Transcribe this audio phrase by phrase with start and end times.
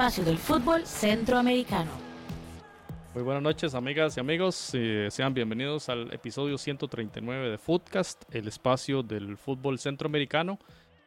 [0.00, 1.90] espacio del fútbol centroamericano.
[3.12, 4.70] Muy buenas noches, amigas y amigos.
[4.72, 10.58] Eh, sean bienvenidos al episodio 139 de Footcast, el espacio del fútbol centroamericano.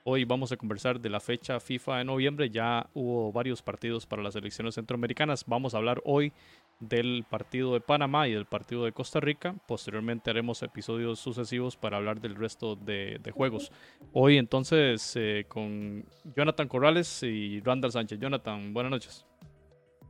[0.03, 2.51] Hoy vamos a conversar de la fecha FIFA de noviembre.
[2.51, 5.43] Ya hubo varios partidos para las elecciones centroamericanas.
[5.47, 6.31] Vamos a hablar hoy
[6.79, 9.55] del partido de Panamá y del partido de Costa Rica.
[9.67, 13.71] Posteriormente haremos episodios sucesivos para hablar del resto de, juegos.
[14.11, 16.05] Hoy entonces eh, con
[16.35, 18.19] Jonathan Corrales y Randall Sánchez.
[18.19, 19.25] Jonathan, buenas noches.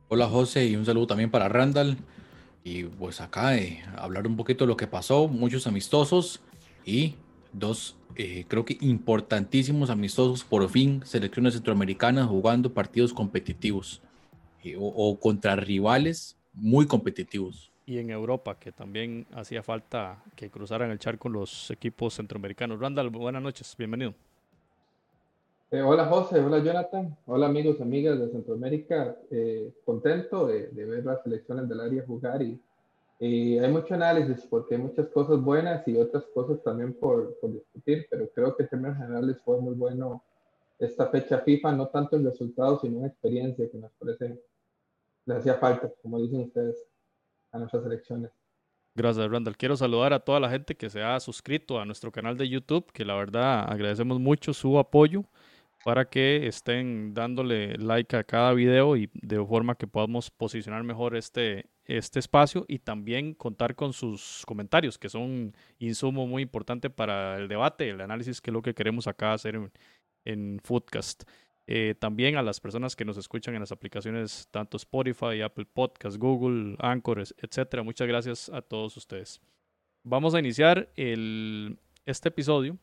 [0.08, 1.96] Hola José y un saludo también para Randall.
[2.62, 6.40] Y pues acá eh, hablar un poquito de lo que pasó, muchos amistosos
[6.84, 7.14] y
[7.52, 14.02] dos eh, creo que importantísimos amistosos, por fin, selecciones centroamericanas jugando partidos competitivos
[14.62, 17.70] eh, o, contra rivales muy competitivos.
[17.86, 22.80] Y en Europa, que también hacía falta que cruzaran el charco los equipos centroamericanos.
[22.80, 24.14] Randall, buenas noches, bienvenido.
[25.70, 29.16] Eh, hola José, hola Jonathan, hola amigos, amigas de Centroamérica,
[29.84, 32.60] contento de, de, ver las selecciones del área jugar y
[33.18, 37.52] y hay mucho análisis porque hay muchas cosas buenas y otras cosas también por, por
[37.52, 40.22] discutir, pero creo que en términos generales fue muy bueno
[40.78, 44.40] esta fecha FIFA, no tanto en resultados, sino en experiencia que nos parece
[45.26, 46.86] le hacía falta, como dicen ustedes,
[47.52, 48.30] a nuestras elecciones.
[48.96, 49.56] Gracias, Randall.
[49.56, 52.92] Quiero saludar a toda la gente que se ha suscrito a nuestro canal de YouTube,
[52.92, 55.24] que la verdad agradecemos mucho su apoyo
[55.84, 61.14] para que estén dándole like a cada video y de forma que podamos posicionar mejor
[61.14, 67.36] este, este espacio y también contar con sus comentarios, que son insumo muy importante para
[67.36, 69.70] el debate, el análisis, que es lo que queremos acá hacer
[70.24, 71.24] en, Foodcast.
[71.66, 76.18] Eh, también a las personas que nos escuchan en las aplicaciones tanto Spotify, Apple Podcast,
[76.18, 77.82] Google, Anchor, etcétera.
[77.82, 79.40] Muchas gracias a todos ustedes.
[80.02, 82.76] Vamos a iniciar el, este episodio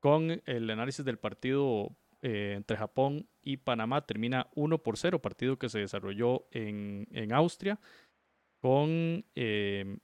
[0.00, 4.06] con el análisis del partido eh, entre Japón y Panamá.
[4.06, 7.78] Termina 1 por 0, partido que se desarrolló en, Austria,
[8.60, 9.98] con eh,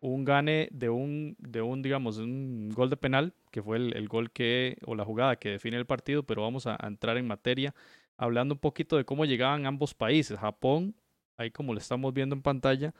[0.00, 4.30] un gane de un, de un, digamos, un gol de penal, que fue el, gol
[4.30, 7.74] que, o la jugada que define el partido, pero vamos a, entrar en materia
[8.16, 10.38] hablando un poquito de cómo llegaban ambos países.
[10.38, 10.94] Japón,
[11.36, 12.94] ahí como lo estamos viendo en pantalla,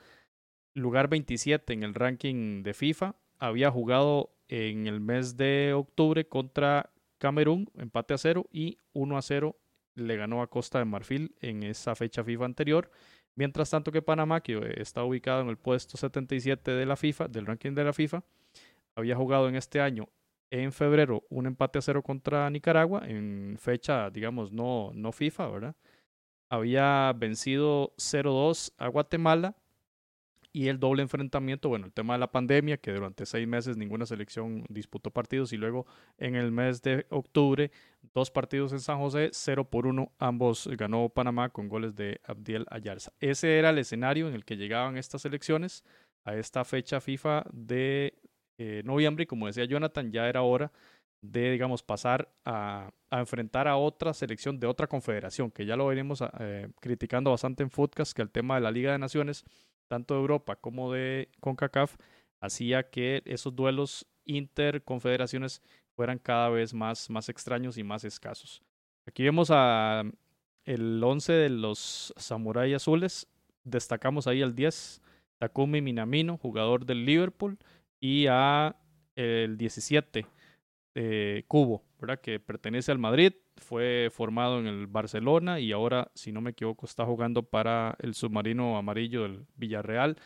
[0.73, 6.91] lugar 27 en el ranking de FIFA, había jugado en el mes de octubre contra
[7.17, 9.57] Camerún, empate a cero y 1 a 0
[9.95, 12.91] le ganó a Costa de Marfil en esa fecha FIFA anterior.
[13.35, 17.45] Mientras tanto que Panamá, que está ubicado en el puesto 77 de la FIFA, del
[17.45, 18.23] ranking de la FIFA,
[18.95, 20.09] había jugado en este año
[20.51, 25.75] en febrero un empate a cero contra Nicaragua en fecha, digamos, no, no FIFA, ¿verdad?
[26.49, 29.55] Había vencido 0-2 a Guatemala
[30.51, 34.05] y el doble enfrentamiento, bueno, el tema de la pandemia, que durante seis meses ninguna
[34.05, 35.85] selección disputó partidos y luego
[36.17, 37.71] en el mes de octubre,
[38.13, 42.65] dos partidos en San José, cero por uno, ambos ganó Panamá con goles de Abdiel
[42.69, 43.11] Ayarza.
[43.19, 45.83] Ese era el escenario en el que llegaban estas elecciones
[46.25, 48.15] a esta fecha FIFA de
[48.57, 50.71] eh, noviembre y como decía Jonathan, ya era hora
[51.21, 56.23] de, digamos, pasar a, enfrentar a otra selección de otra confederación, que ya lo venimos
[56.39, 59.43] eh, criticando bastante en Footcast, que el tema de la Liga de Naciones
[59.89, 61.97] tanto de Europa como de CONCACAF,
[62.39, 65.61] hacía que esos duelos interconfederaciones
[65.95, 68.61] fueran cada vez más, más extraños y más escasos.
[69.05, 70.03] Aquí vemos a
[70.63, 73.27] el 11 de los Samurai Azules,
[73.63, 75.01] destacamos ahí el 10,
[75.39, 77.57] Takumi Minamino, jugador del Liverpool,
[77.99, 78.75] y a
[79.15, 80.25] el 17,
[80.95, 82.19] eh, Cubo, ¿verdad?
[82.21, 86.85] que pertenece al Madrid, fue formado en el Barcelona y ahora, si no me equivoco,
[86.85, 90.17] está jugando para el submarino amarillo del Villarreal,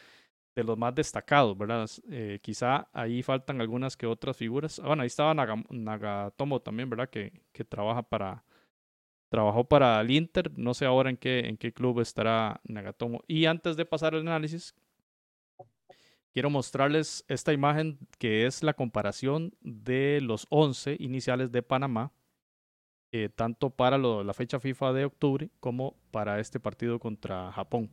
[0.55, 1.89] de los más destacados, ¿verdad?
[2.11, 4.79] Eh, quizá ahí faltan algunas que otras figuras.
[4.79, 7.09] Ah, bueno, ahí estaba Nagatomo también, ¿verdad?
[7.09, 8.43] Que, que trabaja para,
[9.29, 13.23] trabajó para el Inter, no sé ahora en qué, en qué club estará Nagatomo.
[13.27, 14.75] Y antes de pasar al análisis,
[16.33, 22.11] quiero mostrarles esta imagen que es la comparación de los 11 iniciales de Panamá
[23.15, 27.91] eh, tanto para la fecha FIFA de octubre como para este partido contra Japón.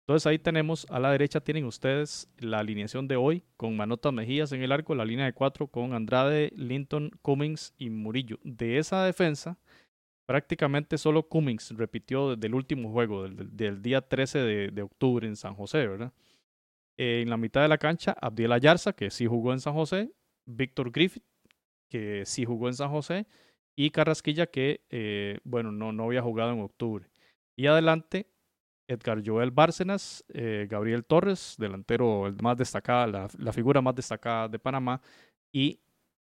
[0.00, 4.52] Entonces ahí tenemos, a la derecha tienen ustedes la alineación de hoy con Manotas Mejías
[4.52, 8.38] en el arco, la línea de cuatro con Andrade, Linton, Cummings y Murillo.
[8.42, 9.58] De esa defensa,
[10.24, 14.38] prácticamente solo Cummings repitió desde el último juego, del, día 13
[14.70, 16.12] de, octubre en San José, ¿verdad?
[16.96, 20.12] En la mitad de la cancha, Abdiel Ayarza, que sí jugó en San José,
[20.46, 21.24] Víctor Griffith,
[21.90, 23.26] que sí jugó en San José,
[23.76, 27.08] y Carrasquilla que, eh, bueno, no, no había jugado en octubre.
[27.56, 28.28] Y adelante,
[28.88, 34.58] Edgar Joel Bárcenas, eh, Gabriel Torres, delantero el más destacado, la, figura más destacada de
[34.58, 35.00] Panamá,
[35.52, 35.80] y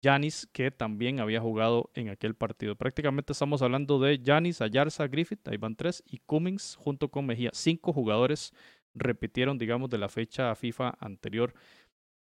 [0.04, 2.76] Yanis, que también había jugado en aquel partido.
[2.76, 7.52] Prácticamente estamos hablando de Yanis, Ayarza, Griffith, ahí van tres, y Cummings junto con Mejía.
[7.54, 8.52] Cinco jugadores
[8.94, 11.54] repitieron, digamos, de la fecha FIFA anterior.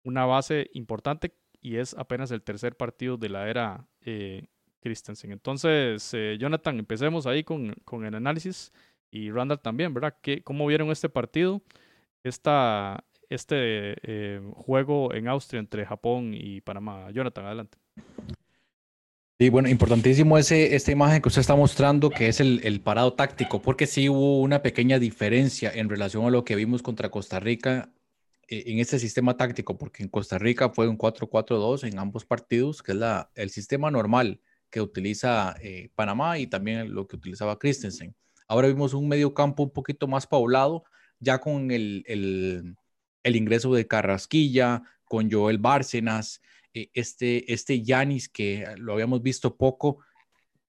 [0.03, 4.47] Una base importante y es apenas el tercer partido de la era eh,
[4.81, 5.31] Christensen.
[5.31, 8.71] Entonces, eh, Jonathan, empecemos ahí con, con, el análisis
[9.09, 10.15] y Randall también, ¿verdad?
[10.21, 11.63] ¿Qué, ¿Cómo vieron este partido?
[12.23, 17.09] Esta, este eh, juego en Austria entre Japón y Panamá.
[17.12, 17.77] Jonathan, adelante.
[19.38, 23.14] Sí, bueno, importantísimo ese, esta imagen que usted está mostrando, que es el, el, parado
[23.14, 27.42] táctico, porque sí hubo una pequeña diferencia en relación a lo que vimos contra Costa
[27.42, 27.92] Rica
[28.48, 32.82] eh, en este sistema táctico, porque en Costa Rica fue un 4-4-2 en ambos partidos,
[32.82, 34.40] que es la, el sistema normal
[34.70, 38.16] que utiliza eh, Panamá y también lo que utilizaba Christensen.
[38.48, 40.86] Ahora vimos un medio campo un poquito más poblado,
[41.20, 42.78] ya con el, el
[43.26, 46.42] el ingreso de Carrasquilla, con Joel Bárcenas,
[46.94, 50.00] este, este Yanis que lo habíamos visto poco,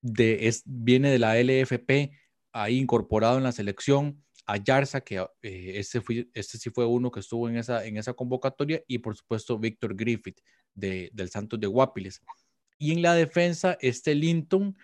[0.01, 2.13] de, es, viene de la LFP,
[2.53, 7.11] ahí incorporado en la selección, a Yarza, que eh, este, fue, este sí fue uno
[7.11, 10.41] que estuvo en esa, en esa convocatoria, y por supuesto Víctor Griffith
[10.75, 12.23] de, del Santos de Guapiles.
[12.79, 14.77] Y en la defensa, este Linton,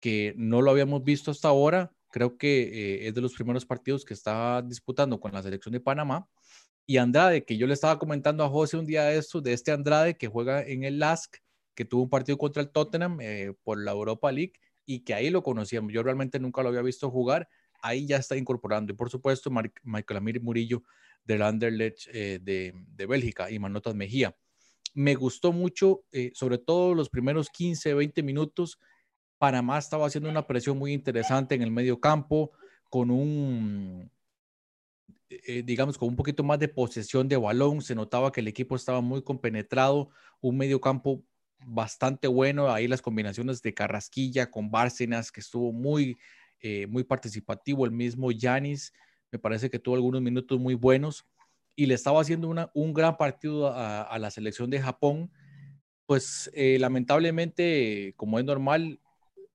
[0.00, 4.04] que no lo habíamos visto hasta ahora, creo que eh, es de los primeros partidos
[4.04, 6.28] que está disputando con la selección de Panamá,
[6.86, 9.72] y Andrade, que yo le estaba comentando a José un día de esto, de este
[9.72, 11.38] Andrade que juega en el LASK,
[11.74, 14.52] que tuvo un partido contra el Tottenham eh, por la Europa League
[14.84, 15.92] y que ahí lo conocíamos.
[15.92, 17.48] Yo realmente nunca lo había visto jugar,
[17.80, 18.92] ahí ya está incorporando.
[18.92, 20.82] Y por supuesto, Michael Amir Murillo
[21.24, 24.36] del Anderlecht eh, de, de, Bélgica y Manotas Mejía.
[24.92, 28.78] Me gustó mucho, eh, sobre todo los primeros 15, 20 minutos.
[29.38, 32.52] Panamá estaba haciendo una presión muy interesante en el medio campo,
[32.90, 34.10] con un,
[35.30, 37.82] eh, digamos, con un poquito más de posesión de balón.
[37.82, 40.10] Se notaba que el equipo estaba muy compenetrado,
[40.40, 41.22] un medio campo
[41.66, 42.70] bastante bueno.
[42.70, 46.18] Ahí las combinaciones de Carrasquilla con Bárcenas, que estuvo muy,
[46.60, 47.86] eh, muy participativo.
[47.86, 48.92] El mismo Yanis,
[49.32, 51.26] me parece que tuvo algunos minutos muy buenos
[51.74, 55.32] y le estaba haciendo una, un gran partido a, la selección de Japón.
[56.06, 59.00] Pues eh, lamentablemente, como es normal,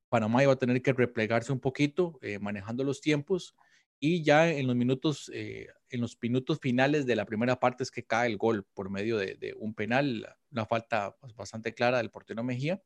[0.10, 3.56] Panamá iba a tener que replegarse un poquito, manejando los tiempos
[4.00, 7.92] y ya en los minutos, eh, en los minutos finales de la primera parte es
[7.92, 12.10] que cae el gol por medio de, un penal, una falta pues, bastante clara del
[12.10, 12.82] portero Mejía.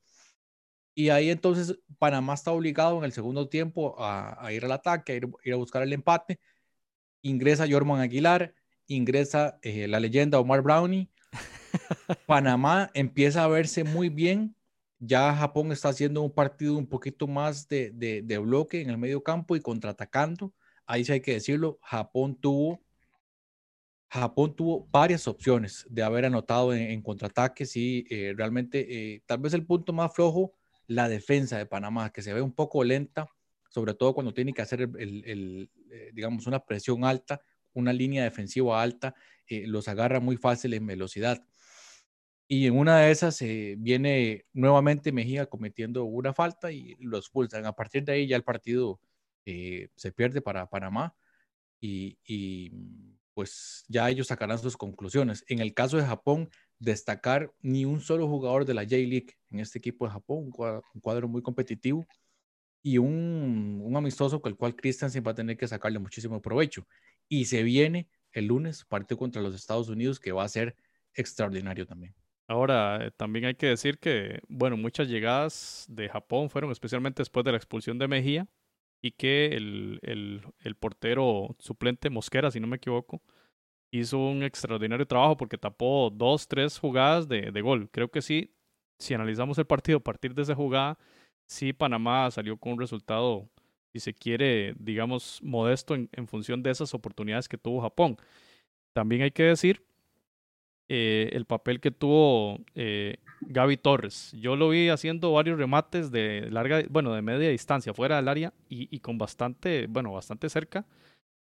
[0.96, 5.16] Y ahí entonces Panamá está obligado en el segundo tiempo a, ir al ataque, a
[5.16, 6.40] ir, a buscar el empate.
[7.22, 8.54] Ingresa Jorman Aguilar,
[8.88, 11.10] ingresa eh, la leyenda Omar Brownie.
[12.28, 14.56] Panamá empieza a verse muy bien.
[15.00, 19.22] Ya Japón está haciendo un partido un poquito más de, de bloque en el medio
[19.24, 20.54] campo y contraatacando
[20.86, 22.82] ahí sí hay que decirlo, Japón tuvo,
[24.10, 28.86] Japón tuvo varias opciones de haber anotado en, contraataques y eh, realmente
[29.16, 30.54] eh, tal vez el punto más flojo,
[30.88, 33.28] la defensa de Panamá, que se ve un poco lenta,
[33.70, 37.42] sobre todo cuando tiene que hacer, el, eh, digamos, una presión alta,
[37.74, 39.16] una línea defensiva alta,
[39.50, 41.44] los agarra muy fácil en velocidad.
[42.48, 43.40] Y en una de esas
[43.78, 47.66] viene nuevamente Mejía cometiendo una falta y lo expulsan.
[47.66, 49.00] A partir de ahí ya el partido
[49.46, 51.16] eh, se pierde para Panamá
[51.80, 52.72] y,
[53.34, 55.44] pues ya ellos sacarán sus conclusiones.
[55.48, 59.80] En el caso de Japón, destacar ni un solo jugador de la J-League en este
[59.80, 60.52] equipo de Japón,
[60.94, 62.06] un cuadro, muy competitivo
[62.84, 66.86] y un, un, amistoso con el cual Christensen va a tener que sacarle muchísimo provecho.
[67.28, 70.76] Y se viene el lunes, partido contra los Estados Unidos, que va a ser
[71.16, 72.14] extraordinario también.
[72.48, 77.46] Ahora, eh, también hay que decir que, bueno, muchas llegadas de Japón fueron especialmente después
[77.46, 78.48] de la expulsión de Mejía,
[79.04, 83.22] y que el, el, portero suplente Mosquera, si no me equivoco,
[83.92, 87.90] hizo un extraordinario trabajo porque tapó dos, tres jugadas de, de, gol.
[87.92, 88.56] Creo que sí,
[89.00, 90.98] si analizamos el partido a partir de esa jugada,
[91.48, 93.50] sí Panamá salió con un resultado,
[93.92, 98.18] si se quiere, digamos, modesto en función de esas oportunidades que tuvo Japón.
[98.94, 99.86] También hay que decir
[100.96, 104.32] eh, el papel que tuvo eh, Gaby Torres.
[104.40, 108.54] Yo lo vi haciendo varios remates de larga, bueno, de media distancia, fuera del área
[108.70, 110.86] y, con bastante, bueno, bastante cerca.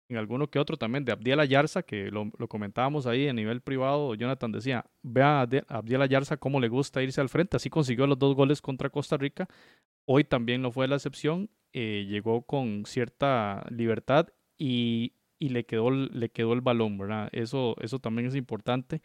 [0.08, 4.16] En alguno que otro también de Abdiel Ayarza, que lo, comentábamos ahí a nivel privado.
[4.16, 7.58] Jonathan decía: Vea a Abdiel Ayarza cómo le gusta irse al frente.
[7.58, 9.50] Así consiguió los dos goles contra Costa Rica.
[10.06, 11.50] Hoy también no fue la excepción.
[11.74, 17.28] Eh, llegó con cierta libertad y, y, le, quedó, le quedó el balón, ¿verdad?
[17.34, 19.02] Eso, eso también es importante.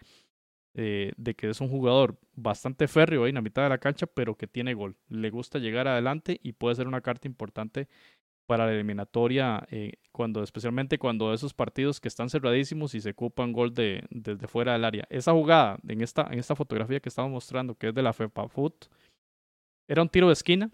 [0.78, 4.06] Eh, de que es un jugador bastante férreo ahí en la mitad de la cancha,
[4.06, 4.94] pero que tiene gol.
[5.08, 7.88] Le gusta llegar adelante y puede ser una carta importante
[8.44, 13.54] para la eliminatoria, eh, cuando, especialmente cuando esos partidos que están cerradísimos y se ocupan
[13.54, 15.06] gol de, desde fuera del área.
[15.08, 18.46] Esa jugada en esta, en esta fotografía que estamos mostrando, que es de la FEPA
[18.46, 18.86] Foot,
[19.88, 20.70] era un tiro de esquina.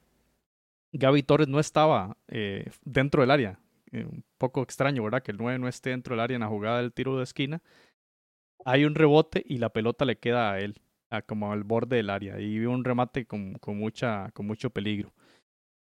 [0.90, 3.60] Gaby Torres no estaba eh, dentro del área.
[3.92, 5.22] Un poco extraño, ¿verdad?
[5.22, 7.62] Que el 9 no esté dentro del área en la jugada del tiro de esquina.
[8.64, 12.10] Hay un rebote y la pelota le queda a él, a como al borde del
[12.10, 12.40] área.
[12.40, 15.12] Y un remate con, con, mucha, con mucho peligro.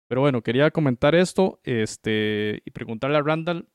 [0.07, 3.67] Pero bueno, quería comentar esto este, y preguntarle a Randall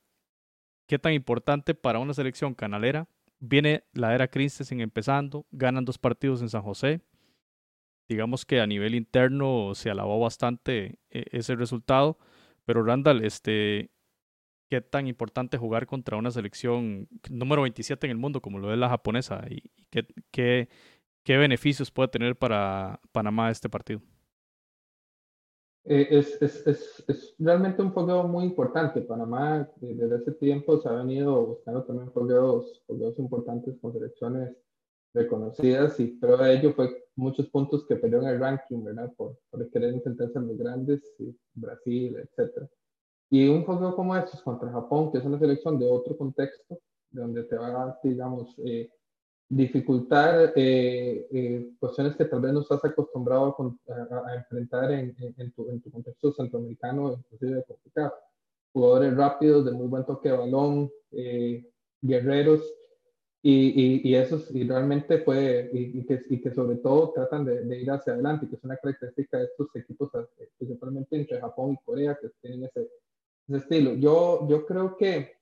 [0.88, 3.08] qué tan importante para una selección canalera.
[3.38, 7.02] Viene la era Christensen empezando, ganan dos partidos en San José.
[8.08, 12.18] Digamos que a nivel interno se alabó bastante eh, ese resultado.
[12.64, 13.90] Pero Randall, este,
[14.68, 18.78] qué tan importante jugar contra una selección número 27 en el mundo como lo es
[18.78, 20.68] la japonesa y qué, qué,
[21.22, 24.00] qué beneficios puede tener para Panamá este partido.
[25.86, 29.02] Eh, es, es, es, es, realmente un fogueo muy importante.
[29.02, 34.56] Panamá eh, desde ese tiempo se ha venido buscando también fogueos, fogueos importantes con selecciones
[35.12, 39.12] reconocidas y prueba de ello fue muchos puntos que perdió en el ranking, ¿verdad?
[39.16, 41.00] Por, por querer intentar ser muy grandes,
[41.54, 42.66] Brasil, etc.
[43.30, 46.78] Y un fogueo como estos contra Japón, que es una selección de otro contexto,
[47.10, 48.90] donde te va, digamos, eh,
[49.48, 53.56] dificultar eh, eh, cuestiones que tal vez no estás acostumbrado
[53.88, 58.14] a, enfrentar en, en, tu, en, tu, contexto centroamericano, inclusive complicado.
[58.72, 61.64] Jugadores rápidos, de muy buen toque de balón, eh,
[62.00, 62.62] guerreros,
[63.42, 67.62] y, y, y, esos, y realmente fue, y, que, y que sobre todo tratan de,
[67.62, 70.10] de, ir hacia adelante, que es una característica de estos equipos,
[70.56, 72.88] principalmente entre Japón y Corea, que tienen ese,
[73.48, 73.94] ese estilo.
[73.94, 75.34] Yo, yo creo que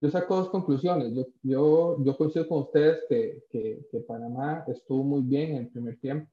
[0.00, 1.14] yo saco dos conclusiones.
[1.14, 5.68] Yo, yo, yo coincido con ustedes que, que, que, Panamá estuvo muy bien en el
[5.68, 6.30] primer tiempo,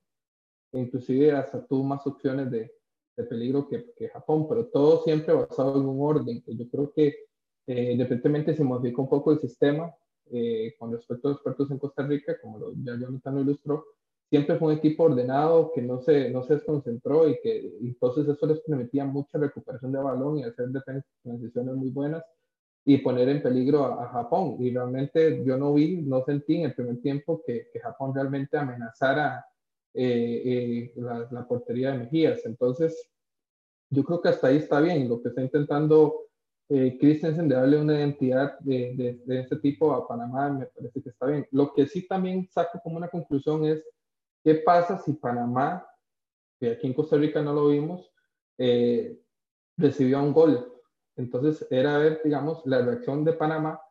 [0.71, 2.71] inclusive hasta tuvo más opciones de,
[3.17, 6.43] de peligro que, que, Japón, pero todo siempre basado en un orden.
[6.47, 7.07] Yo creo que
[7.67, 9.93] eh, independientemente se modificó un poco el sistema
[10.31, 13.85] eh, con respecto a los expertos en Costa Rica, como lo, ya Jonathan lo ilustró,
[14.29, 18.45] siempre fue un equipo ordenado que no se, no se desconcentró y que entonces eso
[18.45, 20.69] les permitía mucha recuperación de balón y hacer
[21.23, 22.23] transiciones muy buenas
[22.85, 24.55] y poner en peligro a, Japón.
[24.59, 28.57] Y realmente yo no vi, no sentí en el primer tiempo que, que Japón realmente
[28.57, 29.45] amenazara
[29.93, 32.45] eh, eh, la, la, portería de Mejías.
[32.45, 33.09] Entonces,
[33.89, 35.09] yo creo que hasta ahí está bien.
[35.09, 36.27] Lo que está intentando
[36.69, 41.01] eh, Christensen de darle una identidad de, de, de, este tipo a Panamá me parece
[41.01, 41.47] que está bien.
[41.51, 43.83] Lo que sí también saco como una conclusión es,
[44.47, 45.85] ¿qué pasa si Panamá,
[46.57, 48.13] que aquí en Costa Rica no lo vimos,
[48.57, 49.19] eh,
[49.75, 50.77] recibió un gol
[51.17, 53.81] entonces era ver, digamos, la reacción de Panamá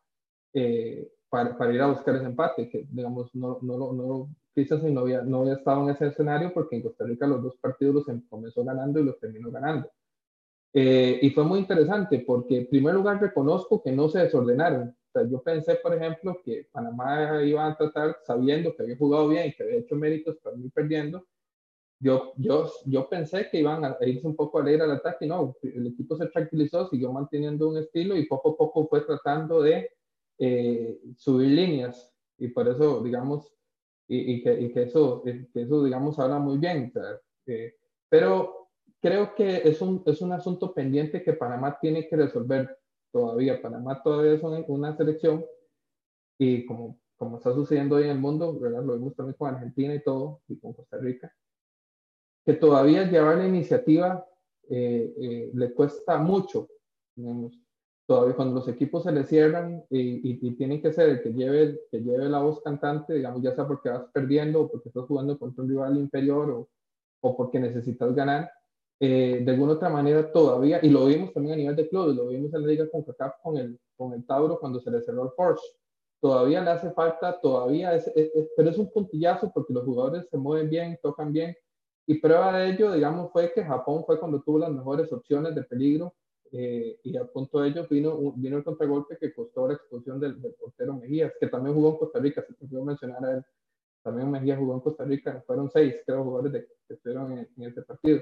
[0.53, 5.21] eh, para, ir a buscar ese empate, que, digamos, no, no, no, quizás no había,
[5.21, 8.25] no había estado en ese escenario porque en Costa Rica los dos partidos los em,
[8.29, 9.91] comenzó ganando y los terminó ganando.
[10.73, 14.95] Eh, y fue muy interesante porque, en primer lugar, reconozco que no se desordenaron.
[15.17, 19.47] Sea, yo pensé, por ejemplo, que Panamá iba a tratar, sabiendo que había jugado bien
[19.47, 21.25] y que había hecho méritos, para ir perdiendo,
[21.99, 25.55] yo, yo, yo pensé que iban a irse un poco a leer al ataque, no,
[25.63, 29.89] el equipo se tranquilizó, siguió manteniendo un estilo y poco a poco fue tratando de
[30.37, 33.51] eh, subir líneas y por eso, digamos,
[34.07, 36.93] y, y, que, y que, eso, que eso, digamos, habla muy bien.
[37.47, 37.73] eh,
[38.09, 38.69] pero
[39.01, 42.77] creo que es un, es un asunto pendiente que Panamá tiene que resolver
[43.11, 43.61] todavía.
[43.61, 45.45] Panamá todavía es una, selección
[46.37, 48.83] y como, como está sucediendo hoy en el mundo, ¿verdad?
[48.83, 51.33] lo vemos también con Argentina y todo, y con Costa Rica,
[52.45, 54.25] que todavía llevar la iniciativa
[54.69, 56.69] eh, eh, le cuesta mucho.
[57.15, 57.59] Digamos.
[58.05, 61.81] Todavía cuando los equipos se le cierran y, y, tienen que ser el que lleve,
[61.91, 65.37] que lleve la voz cantante, digamos, ya sea porque vas perdiendo o porque estás jugando
[65.37, 66.69] contra un rival inferior o,
[67.19, 68.49] o porque necesitas ganar,
[68.99, 72.27] eh, de alguna otra manera todavía, y lo vimos también a nivel de club, lo
[72.27, 75.23] vimos en la liga con CACAF con el, con el Tauro cuando se le cerró
[75.25, 75.65] el Porsche,
[76.19, 78.11] todavía le hace falta, todavía es,
[78.55, 81.55] pero es un puntillazo porque los jugadores se mueven bien, tocan bien,
[82.07, 85.63] y prueba de ello, digamos, fue que Japón fue cuando tuvo las mejores opciones de
[85.63, 86.15] peligro
[86.53, 90.37] eh, y a punto de ello vino, vino el contragolpe que costó la expulsión del,
[90.57, 93.45] portero Mejías, que también jugó en Costa Rica, se pudo mencionar a él.
[94.01, 97.63] También Mejías jugó en Costa Rica, fueron seis, creo, jugadores de, que estuvieron en, en
[97.63, 98.21] este partido.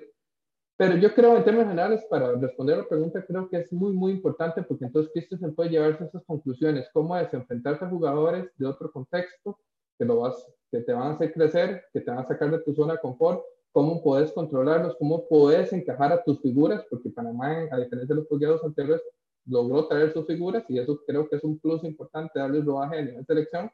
[0.78, 3.94] Pero yo creo, en términos generales, para responder a la pregunta, creo que es muy,
[3.94, 6.90] muy importante porque entonces Christensen puede llevarse esas conclusiones.
[6.92, 9.58] ¿Cómo es enfrentarse a jugadores de otro contexto
[9.98, 12.60] que, lo vas, que te van a hacer crecer, que te van a sacar de
[12.60, 13.42] tu zona de confort
[13.76, 18.28] cómo puedes controlarlos, cómo puedes encajar a tus figuras, porque Panamá, a diferencia de los
[18.28, 19.04] proyectos anteriores,
[19.46, 23.02] logró traer sus figuras y eso creo que es un plus importante, darle rodaje a
[23.02, 23.70] nivel selección.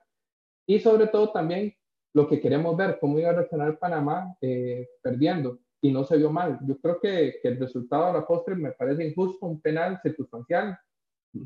[0.66, 1.76] Y sobre todo también
[2.14, 5.60] lo que queremos ver, cómo iba a reaccionar Panamá eh, perdiendo.
[5.82, 6.60] Y no se vio mal.
[6.66, 10.78] Yo creo que, que el resultado de la postre me parece injusto, un penal circunstancial,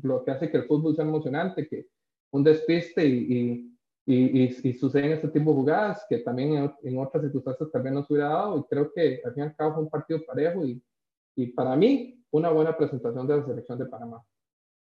[0.02, 1.86] lo que hace que el fútbol sea emocionante, que
[2.30, 3.72] un despiste y,
[4.04, 8.04] y, y, suceden este tipo de jugadas que también en, en, otras circunstancias también no
[8.04, 10.64] se hubiera dado y creo que al fin y al cabo fue un partido parejo
[10.64, 10.82] y,
[11.36, 14.22] y para mí una buena presentación de la selección de Panamá.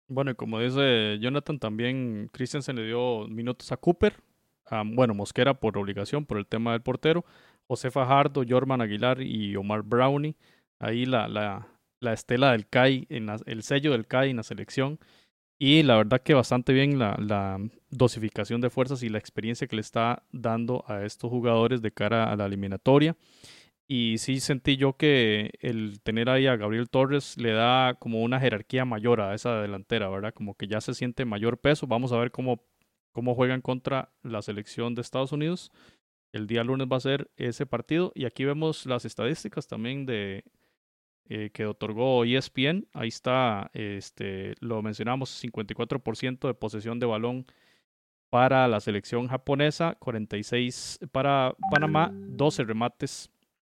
[0.08, 4.16] Bueno, y como dice Jonathan, también Christensen le dio minutos a Cooper,
[4.94, 7.26] bueno, Mosquera por obligación, por el tema del portero,
[7.72, 10.36] José Fajardo, Jorman Aguilar y Omar Brownie.
[10.78, 11.70] Ahí la, la,
[12.02, 15.00] la estela del CAI, en el sello del CAI en la selección.
[15.58, 17.60] Y la verdad que bastante bien la, la,
[17.90, 22.30] dosificación de fuerzas y la experiencia que le está dando a estos jugadores de cara
[22.30, 23.16] a la eliminatoria.
[23.88, 28.42] Y sí sentí yo que el tener ahí a Gabriel Torres le da como una
[28.42, 30.34] jerarquía mayor a esa delantera, ¿verdad?
[30.34, 31.88] Como que ya se siente mayor peso.
[31.88, 32.66] Vamos a ver cómo,
[33.14, 35.72] cómo juegan contra la selección de Estados Unidos.
[36.32, 38.12] El día lunes va a ser ese partido.
[38.16, 40.44] Y aquí vemos las estadísticas también de,
[41.30, 42.88] eh, que otorgó ESPN.
[42.94, 47.46] Ahí está, este, lo mencionamos, 54% de posesión de balón
[48.30, 53.30] para la selección japonesa, 46 para Panamá, 12 remates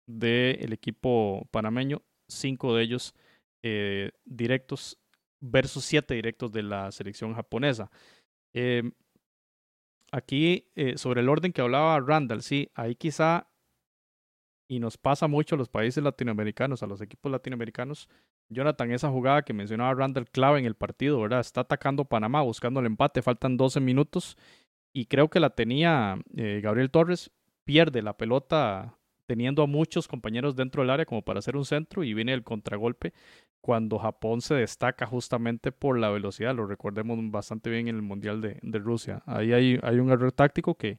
[0.06, 3.14] del equipo panameño, 5 de ellos
[3.62, 4.98] eh, directos
[5.40, 7.90] versus 7 directos de la selección japonesa.
[8.52, 8.92] Em,
[10.12, 13.48] aquí, eh, sobre el orden que hablaba Randall, sí, ahí quizá
[14.68, 18.08] y nos pasa mucho a los países latinoamericanos, a los equipos latinoamericanos.
[18.48, 21.40] Jonathan, esa jugada que mencionaba Randall clave en el partido, ¿verdad?
[21.40, 24.38] Está atacando Panamá, buscando el empate, faltan 12 minutos
[24.92, 27.32] y creo que la tenía eh, Gabriel Torres,
[27.64, 28.98] pierde la pelota
[29.32, 32.44] teniendo a muchos compañeros dentro del área como para hacer un centro y viene el
[32.44, 33.14] contragolpe
[33.62, 38.42] cuando Japón se destaca justamente por la velocidad, lo recordemos bastante bien en el Mundial
[38.42, 39.22] de, Rusia.
[39.24, 40.98] Ahí hay, hay un error táctico que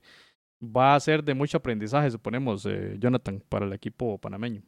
[0.64, 4.64] va a ser de mucho aprendizaje, suponemos, eh, Jonathan, para el equipo panameño.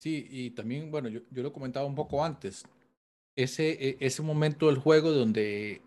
[0.00, 2.64] Sí, y también, bueno, yo, yo lo comentaba un poco antes,
[3.36, 5.82] ese, e, ese momento del juego donde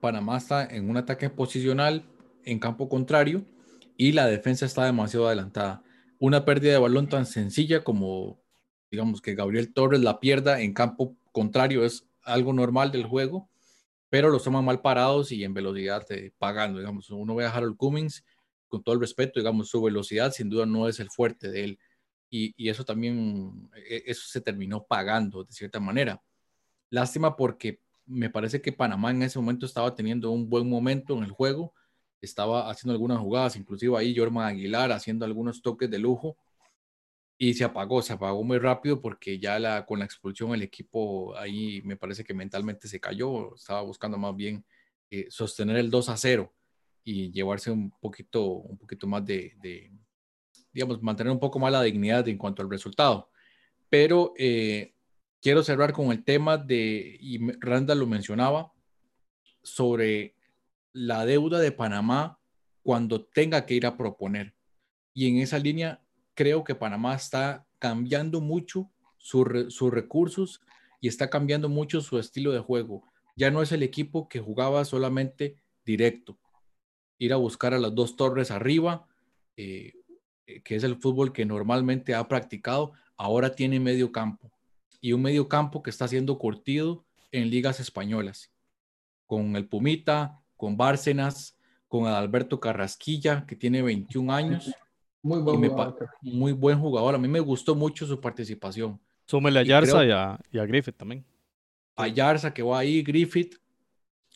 [0.00, 2.04] Panamá está en un ataque posicional
[2.44, 3.42] en campo contrario
[3.96, 5.82] y la defensa está demasiado adelantada.
[6.20, 8.42] Una pérdida de balón tan sencilla como,
[8.90, 13.48] digamos, que Gabriel Torres la pierda en campo contrario es algo normal del juego,
[14.10, 16.78] pero los toman mal parados y en velocidad eh, pagando.
[16.78, 18.22] Digamos, uno ve a Harold Cummings
[18.68, 21.78] con todo el respeto, digamos, su velocidad sin duda no es el fuerte de él.
[22.28, 26.22] Y, eso también, e, eso se terminó pagando de cierta manera.
[26.90, 31.24] Lástima porque me parece que Panamá en ese momento estaba teniendo un buen momento en
[31.24, 31.72] el juego,
[32.20, 36.36] estaba haciendo algunas jugadas, inclusive ahí Jorman Aguilar haciendo algunos toques de lujo
[37.38, 41.34] y se apagó, se apagó muy rápido porque ya la, con la expulsión el equipo
[41.38, 44.64] ahí me parece que mentalmente se cayó, estaba buscando más bien
[45.10, 46.52] eh, sostener el 2 a 0
[47.02, 49.90] y llevarse un poquito, un poquito más de,
[50.72, 53.30] digamos, mantener un poco más la dignidad en cuanto al resultado.
[53.88, 54.94] Pero eh,
[55.40, 58.72] quiero cerrar con el tema de, y Randa lo mencionaba,
[59.62, 60.34] sobre
[60.92, 62.38] la deuda de Panamá
[62.82, 64.54] cuando tenga que ir a proponer.
[65.14, 66.02] Y en esa línea
[66.34, 70.60] creo que Panamá está cambiando mucho sus recursos
[71.00, 73.04] y está cambiando mucho su estilo de juego.
[73.36, 76.38] Ya no es el equipo que jugaba solamente directo
[77.20, 79.06] ir a buscar a las dos torres arriba,
[79.56, 79.92] eh,
[80.46, 84.50] eh, que es el fútbol que normalmente ha practicado, ahora tiene medio campo
[85.02, 88.50] y un medio campo que está siendo curtido en ligas españolas,
[89.26, 91.56] con el Pumita, con Bárcenas,
[91.88, 94.70] con Adalberto Carrasquilla, que tiene 21 años.
[95.22, 96.10] Muy buen, jugador.
[96.20, 97.14] muy buen jugador.
[97.14, 99.00] A mí me gustó mucho su participación.
[99.24, 101.24] Súmele a Yarza y, a, y, a, Griffith también.
[101.96, 103.56] A Yarza que va ahí, Griffith.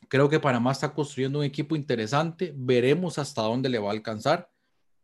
[0.09, 2.55] Creo que Panamá está construyendo un equipo interesante.
[2.57, 4.51] Veremos hasta dónde le va a alcanzar.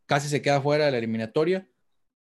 [0.06, 1.68] Casi se queda fuera de la eliminatoria,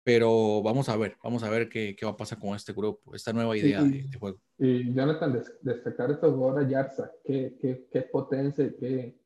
[0.05, 3.15] pero vamos a ver, vamos a ver qué, qué va a pasar con este grupo,
[3.15, 4.39] esta nueva idea de, juego.
[4.59, 9.19] Y Jonathan, destacar estos jugadores Yarza, qué, qué, qué potencia, qué,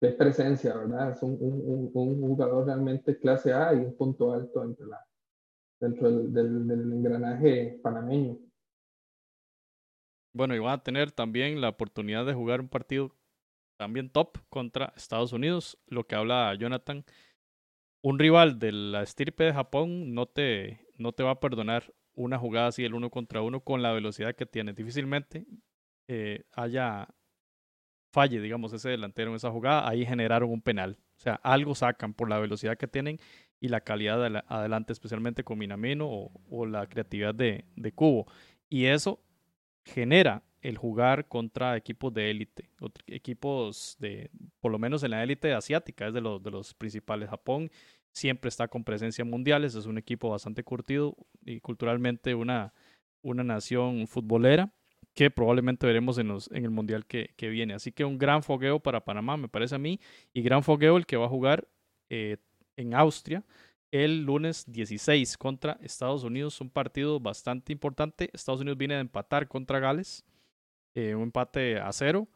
[0.00, 1.12] qué, presencia, ¿verdad?
[1.12, 5.06] Es un, un, un, jugador realmente clase A y un punto alto dentro, la,
[5.78, 8.36] dentro del, del, del engranaje panameño.
[10.32, 13.14] Bueno, y van a tener también la oportunidad de jugar un partido
[13.76, 17.04] también top contra Estados Unidos, lo que habla Jonathan.
[18.04, 22.38] Un rival de la estirpe de Japón no te, no te va a perdonar una
[22.38, 24.74] jugada así, el uno contra uno, con la velocidad que tiene.
[24.74, 25.46] Difícilmente
[26.06, 27.08] eh, haya
[28.12, 29.88] falle, digamos, ese delantero en esa jugada.
[29.88, 30.98] Ahí generaron un penal.
[31.16, 33.18] O sea, algo sacan por la velocidad que tienen
[33.58, 38.26] y la calidad de adelante, especialmente con Minamino o, o la creatividad de, de Cubo.
[38.68, 39.18] Y eso
[39.82, 42.70] genera el jugar contra equipos de élite,
[43.06, 47.28] equipos de, por lo menos en la élite asiática, es de los, de los principales.
[47.28, 47.70] Japón
[48.12, 52.72] siempre está con presencia en mundiales, es un equipo bastante curtido y culturalmente una,
[53.20, 54.72] una nación futbolera
[55.12, 57.74] que probablemente veremos en, los, en el mundial que, que, viene.
[57.74, 60.00] Así que un gran fogueo para Panamá, me parece a mí,
[60.32, 61.68] y gran fogueo el que va a jugar
[62.08, 62.38] eh,
[62.76, 63.44] en Austria
[63.92, 68.30] el lunes 16 contra Estados Unidos, un partido bastante importante.
[68.32, 70.24] Estados Unidos viene de empatar contra Gales,
[70.94, 72.28] eh, un empate a cero.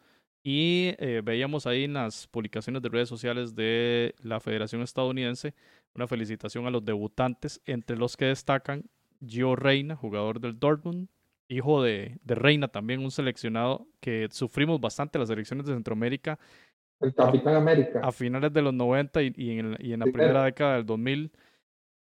[0.43, 5.55] Y eh, veíamos ahí en las publicaciones de redes sociales de la Federación Estadounidense
[5.95, 8.85] una felicitación a los debutantes, entre los que destacan
[9.27, 11.09] Gio Reina, jugador del Dortmund,
[11.49, 16.39] hijo de, de Reina también, un seleccionado que sufrimos bastante las elecciones de Centroamérica.
[17.01, 18.01] El Capitán América.
[18.03, 21.33] A finales de los 90 y, y en, y en la primera década del 2000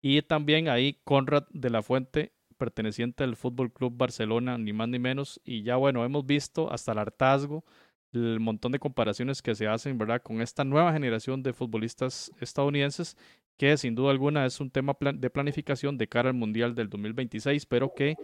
[0.02, 2.34] y también ahí Conrad de la Fuente,
[2.64, 5.42] perteneciente al Fútbol Club Barcelona, ni más ni menos.
[5.44, 7.66] Y ya bueno, hemos visto hasta el hartazgo
[8.14, 10.22] el montón de comparaciones que se hacen, ¿verdad?
[10.22, 13.18] Con esta nueva generación de futbolistas estadounidenses,
[13.58, 17.66] que sin duda alguna es un tema de planificación de cara al Mundial del 2026,
[17.66, 18.16] pero que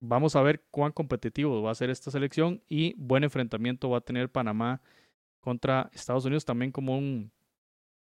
[0.00, 4.00] vamos a ver cuán competitivo va a ser esta selección y buen enfrentamiento va a
[4.00, 4.80] tener Panamá
[5.40, 7.30] contra Estados Unidos también como un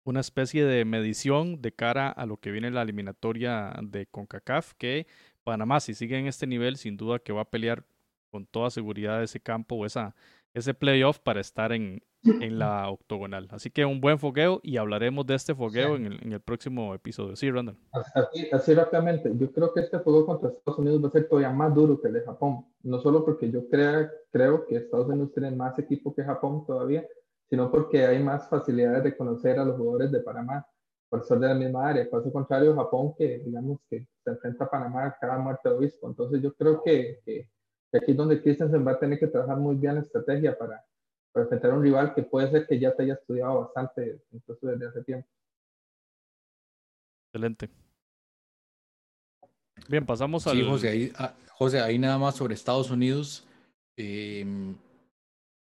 [0.05, 5.07] una especie de medición de cara a lo que viene la eliminatoria de CONCACAF, que
[5.45, 7.85] Panamá, si sigue en este nivel, sin duda que va a pelear
[8.31, 10.15] con toda seguridad ese campo o esa,
[10.55, 13.49] ese playoff para estar en, en la octogonal.
[13.51, 16.95] Así que un buen fogueo y hablaremos de este fogueo en, el, en, el, próximo
[16.95, 17.37] episodio.
[17.37, 17.77] Sí, Randall.
[18.15, 21.51] Así, así, rápidamente, yo creo que este fuego contra Estados Unidos va a ser todavía
[21.51, 22.67] más duro que el de Japón.
[22.83, 27.05] No solo porque yo crea, creo que Estados Unidos tiene más equipo que Japón todavía,
[27.51, 30.67] sino porque hay más facilidades de conocer a los jugadores de Panamá
[31.13, 32.09] por ser de la misma área.
[32.09, 36.09] Caso contrario, Japón, que digamos que se enfrenta a Panamá cada muerte de obispo.
[36.09, 37.51] Entonces yo creo que, que,
[37.93, 40.83] aquí es donde Christensen va a tener que trabajar muy bien la estrategia para,
[41.31, 44.67] para enfrentar a un rival que puede ser que ya te haya estudiado bastante, incluso
[44.67, 45.29] desde hace tiempo.
[47.27, 47.69] Excelente.
[49.91, 50.57] Bien, pasamos al...
[50.57, 53.47] Sí, José, ahí, ah, José, ahí nada más sobre Estados Unidos.
[53.99, 54.47] Eh,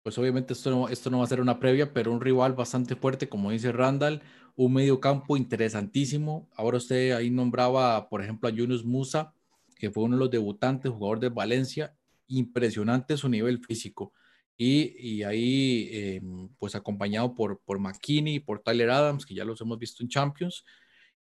[0.03, 2.95] pues obviamente esto no, esto no va a ser una previa, pero un rival bastante
[2.95, 4.21] fuerte, como dice Randall,
[4.55, 6.49] un medio campo interesantísimo.
[6.55, 9.33] Ahora usted ahí nombraba, por ejemplo, a Yunus Musa,
[9.75, 11.95] que fue uno de los debutantes, jugador de Valencia,
[12.27, 14.13] impresionante su nivel físico.
[14.57, 16.21] Y, y ahí, eh,
[16.59, 20.63] pues acompañado por, por McKinney por Tyler Adams, que ya los hemos visto en Champions.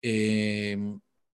[0.02, 0.76] Eh,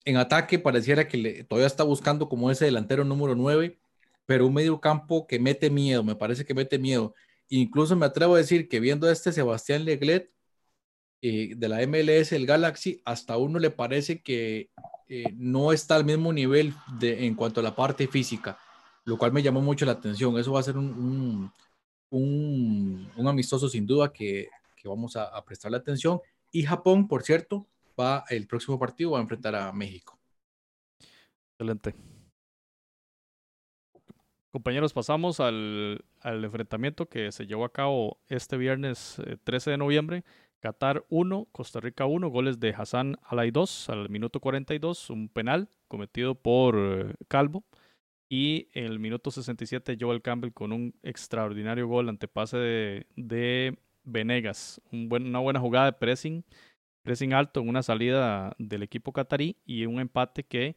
[0.05, 3.79] en ataque pareciera que le, todavía está buscando como ese delantero número 9
[4.27, 7.15] pero un medio campo que mete miedo, me parece que mete miedo.
[7.49, 10.31] Incluso me atrevo a decir que viendo a este Sebastián Leglet
[11.21, 14.69] eh, de la MLS, el Galaxy, hasta uno le parece que
[15.07, 18.59] eh, no está al mismo nivel de, en cuanto a la parte física,
[19.05, 20.37] lo cual me llamó mucho la atención.
[20.37, 21.51] Eso va a ser un,
[22.09, 26.19] un, un, amistoso sin duda que, que vamos a, a prestarle atención.
[26.51, 27.65] Y Japón, por cierto,
[27.99, 30.19] va el próximo partido va a enfrentar a México.
[31.53, 32.16] Excelente.
[34.51, 39.77] Compañeros, pasamos al, al, enfrentamiento que se llevó a cabo este viernes eh, 13 de
[39.77, 40.23] noviembre.
[40.59, 46.35] Qatar 1, Costa Rica 1, goles de Hassan 2 al minuto 42, un penal cometido
[46.35, 47.63] por eh, Calvo.
[48.29, 53.77] Y en el minuto 67, Joel Campbell con un extraordinario gol ante pase de, de
[54.03, 54.81] Venegas.
[54.91, 56.43] Un buen, una buena jugada de pressing,
[57.03, 60.75] pressing alto en una salida del equipo catarí y un empate que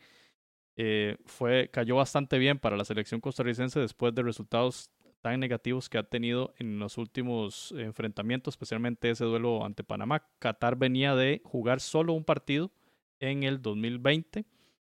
[0.77, 5.99] eh, fue, cayó bastante bien para la selección costarricense después de resultados tan negativos que
[5.99, 10.27] ha tenido en los últimos enfrentamientos, especialmente ese duelo ante Panamá.
[10.39, 12.73] Qatar venía de jugar solo un partido
[13.19, 14.47] en el 2020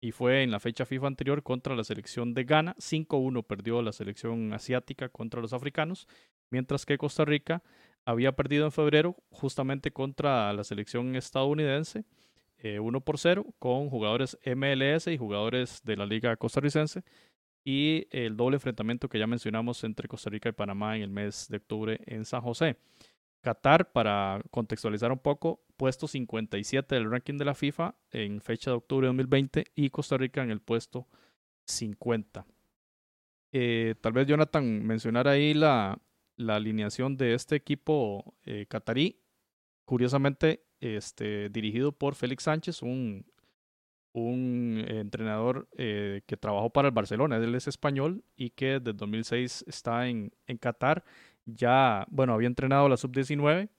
[0.00, 2.76] y fue en la fecha FIFA anterior contra la selección de Ghana.
[2.78, 6.06] 5-1 perdió la selección asiática contra los africanos,
[6.50, 7.62] mientras que Costa Rica
[8.04, 12.04] había perdido en febrero justamente contra la selección estadounidense
[12.62, 17.02] eh, 1 por 0 con jugadores MLS y jugadores de la Liga Costarricense
[17.64, 21.48] y el doble enfrentamiento que ya mencionamos entre Costa Rica y Panamá en el mes
[21.48, 22.76] de octubre en San José.
[23.40, 28.76] Qatar, para contextualizar un poco, puesto 57 del ranking de la FIFA en fecha de
[28.76, 31.08] octubre de 2020 y Costa Rica en el puesto
[31.64, 32.46] 50.
[33.50, 36.00] Eh, tal vez Jonathan mencionar ahí la,
[36.36, 38.66] la alineación de este equipo eh.
[39.84, 43.24] Curiosamente, este, dirigido por Félix Sánchez, un,
[44.14, 50.08] entrenador eh, que trabajó para el Barcelona, él es español y que desde 2006 está
[50.08, 51.04] en, Qatar.
[51.46, 53.70] Ya, bueno, había entrenado la sub-19,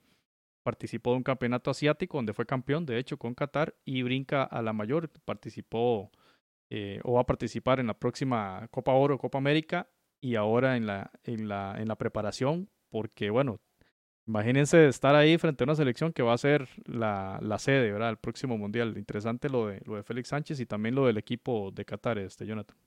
[0.64, 4.62] participó de un campeonato asiático donde fue campeón, de hecho, con Qatar y brinca a
[4.62, 6.10] la mayor, participó
[6.70, 9.90] eh, o va a participar en la próxima Copa Oro, Copa América
[10.22, 13.60] y ahora en la, en la preparación, porque bueno,
[14.26, 18.10] Imagínense estar ahí frente a una selección que va a ser la, la sede, ¿verdad?
[18.10, 18.98] El próximo mundial.
[18.98, 22.46] Interesante lo de, lo de Félix Sánchez y también lo del equipo de Qatar, este
[22.46, 22.78] Jonathan.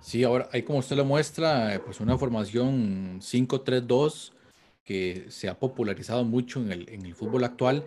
[0.00, 4.32] Sí, ahora ahí como usted lo muestra, pues una formación 5-3-2
[4.84, 7.84] que se ha popularizado mucho en el, en el fútbol actual.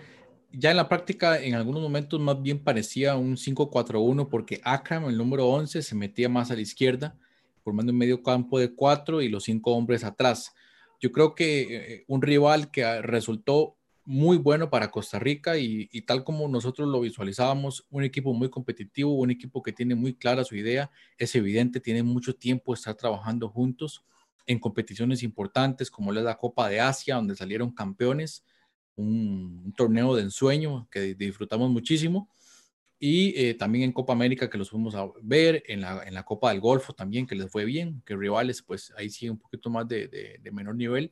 [0.52, 5.18] Ya en la práctica, en algunos momentos más bien parecía un 5-4-1 porque Akram, el
[5.18, 7.16] número 11, se metía más a la izquierda,
[7.64, 10.54] formando un medio campo de cuatro y los cinco hombres atrás.
[11.00, 16.24] Yo creo que eh, un rival que resultó muy bueno para Costa Rica y, tal
[16.24, 20.56] como nosotros lo visualizábamos, un equipo muy competitivo, un equipo que tiene muy clara su
[20.56, 24.06] idea, es evidente, tiene mucho tiempo de estar trabajando juntos
[24.46, 28.46] en competiciones importantes como la Copa de Asia, donde salieron campeones,
[28.96, 32.30] un, torneo de ensueño que disfrutamos muchísimo,
[33.00, 36.24] y eh, también en Copa América que los fuimos a ver, en la, en la
[36.24, 39.70] Copa del Golfo también que les fue bien, que rivales pues ahí sí un poquito
[39.70, 41.12] más de, de menor nivel.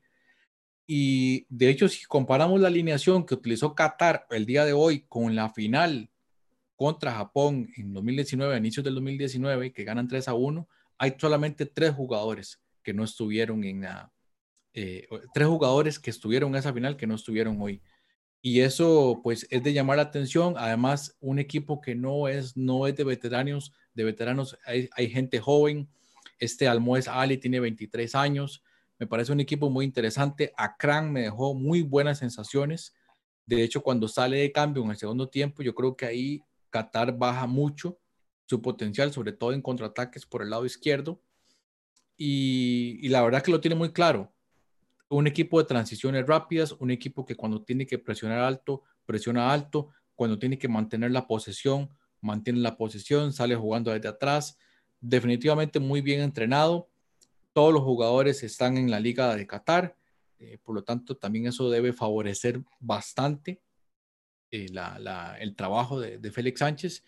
[0.88, 5.36] Y de hecho, si comparamos la alineación que utilizó Qatar el día de hoy con
[5.36, 6.10] la final
[6.76, 10.68] contra Japón en 2019, a inicios del 2019, que ganan 3 a 1,
[10.98, 14.12] hay solamente tres jugadores que no estuvieron en la,
[14.74, 17.82] eh, tres jugadores que estuvieron en esa final que no estuvieron hoy.
[18.46, 20.54] Y eso pues es de llamar la atención.
[20.56, 25.40] Además, un equipo que no es, no es de veteranos, de veteranos hay, hay gente
[25.40, 25.90] joven.
[26.38, 28.62] Este Almoez Ali tiene 23 años.
[29.00, 30.54] Me parece un equipo muy interesante.
[30.58, 32.94] Akran me dejó muy buenas sensaciones.
[33.48, 37.18] De hecho, cuando sale de cambio en el segundo tiempo, yo creo que ahí Qatar
[37.18, 37.98] baja mucho
[38.46, 41.20] su potencial, sobre todo en contraataques por el lado izquierdo.
[42.16, 44.35] Y, la verdad que lo tiene muy claro.
[45.10, 49.90] Un equipo de transiciones rápidas, un equipo que cuando tiene que presionar alto, presiona alto,
[50.16, 51.90] cuando tiene que mantener la posesión,
[52.22, 54.58] mantiene la posesión, sale jugando desde atrás.
[55.00, 56.90] Definitivamente muy bien entrenado
[57.56, 59.96] todos los jugadores están en la liga de Qatar,
[60.40, 63.62] eh, por lo tanto también eso debe favorecer bastante
[64.52, 64.68] eh,
[65.40, 67.06] el trabajo de, Félix Sánchez.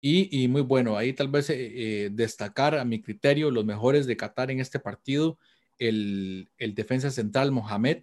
[0.00, 4.50] Y, muy bueno, ahí tal vez eh, destacar a mi criterio los mejores de Qatar
[4.50, 5.38] en este partido,
[5.78, 8.02] el, defensa central Mohamed,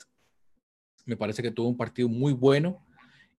[1.05, 2.85] me parece que tuvo un partido muy bueno,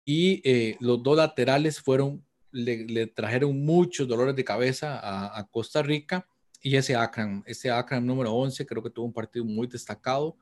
[0.04, 0.42] y
[0.80, 4.98] los dos laterales fueron, le, trajeron muchos dolores de cabeza
[5.38, 6.26] a Costa Rica
[6.62, 10.36] y ese Akram, ese Akram número 11, creo que tuvo un partido muy destacado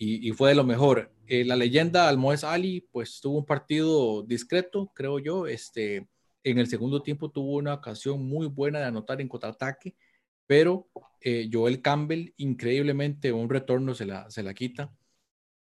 [0.00, 1.12] y, fue de lo mejor.
[1.26, 5.48] Eh, la leyenda Almoez Ali, pues tuvo un partido discreto, creo yo.
[5.48, 6.08] Este,
[6.44, 9.96] en el segundo tiempo tuvo una ocasión muy buena de anotar en contraataque,
[10.48, 10.88] pero
[11.20, 14.92] eh, Joel Campbell, increíblemente, un retorno se la, se la quita.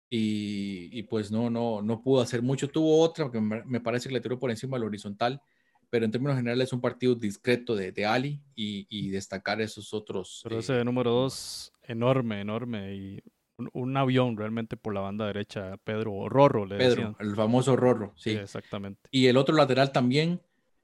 [0.09, 2.69] Y, pues no, no, no pudo hacer mucho.
[2.69, 5.43] Tuvo otra que me parece que le tiró por encima del horizontal,
[5.91, 10.41] pero en términos generales es un partido discreto de, de Ali y, destacar esos otros.
[10.45, 13.23] Pero ese eh, número dos, enorme, enorme y
[13.73, 18.31] un, avión realmente por la banda derecha, Pedro Rorro, le Pedro, el famoso Rorro, sí.
[18.31, 19.09] Exactamente.
[19.11, 20.41] Y el otro lateral también,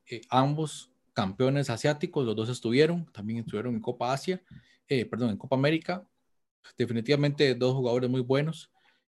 [0.07, 4.42] eh, ambos campeones asiáticos, los dos estuvieron, también estuvieron en Copa Asia,
[4.88, 6.07] eh, perdón, en Copa América.
[6.79, 8.70] Definitivamente dos jugadores muy buenos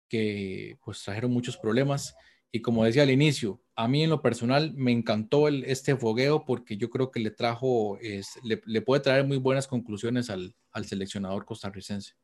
[0.08, 2.14] que pues trajeron muchos problemas
[2.52, 6.44] y como decía al inicio, a mí en lo personal me encantó el, este fogueo
[6.44, 10.84] porque yo creo que le trajo, es, le, puede traer muy buenas conclusiones al, al
[10.84, 12.14] seleccionador costarricense.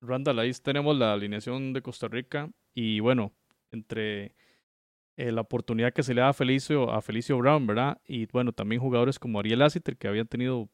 [0.00, 3.36] Randall, ahí tenemos la alineación de Costa Rica y bueno,
[3.70, 4.34] entre
[5.16, 8.00] eh, la oportunidad que se le da a Felicio, a Felicio Brown, ¿verdad?
[8.06, 10.68] Y bueno, también jugadores como Ariel Asiter que habían tenido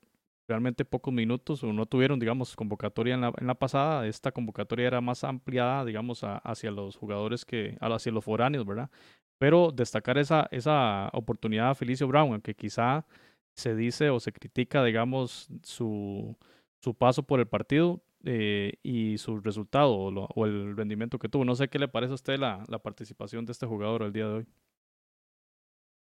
[0.48, 4.07] realmente pocos minutos o no tuvieron, digamos, convocatoria en la, en la pasada.
[4.07, 8.90] Esta convocatoria era más ampliada, digamos, hacia los jugadores que, hacia los foráneos, ¿verdad?
[9.38, 13.07] Pero destacar esa, esa oportunidad a Felicio Brown, aunque quizá
[13.55, 16.37] se dice o se critica, digamos, su,
[16.83, 21.44] su paso por el partido eh, y su resultado o, el rendimiento que tuvo.
[21.44, 24.28] No sé qué le parece a usted la, la participación de este jugador el día
[24.28, 24.46] de hoy.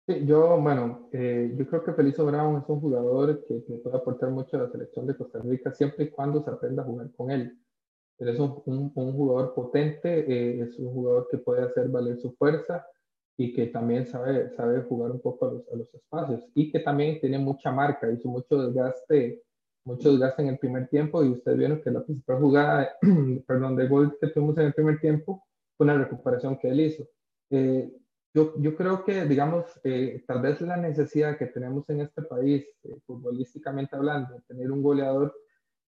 [0.07, 4.55] Yo, bueno, eh, yo creo que Felicio Brown es un jugador que, puede aportar mucho
[4.55, 7.57] a la selección de Costa Rica siempre y cuando se aprenda a jugar con él.
[8.19, 12.33] Él es un, un, jugador potente, eh, es un jugador que puede hacer valer su
[12.35, 12.85] fuerza
[13.35, 16.81] y que también sabe, sabe jugar un poco a los, a los espacios y que
[16.81, 19.41] también tiene mucha marca, hizo mucho desgaste,
[19.85, 22.89] mucho desgaste en el primer tiempo y ustedes vieron que la principal jugada,
[23.47, 25.43] perdón, de gol que tuvimos en el primer tiempo
[25.77, 27.07] fue una recuperación que él hizo.
[27.51, 27.91] Eh,
[28.33, 32.65] yo, yo creo que, digamos, eh, tal vez la necesidad que tenemos en este país,
[32.83, 35.33] eh, futbolísticamente hablando, tener un goleador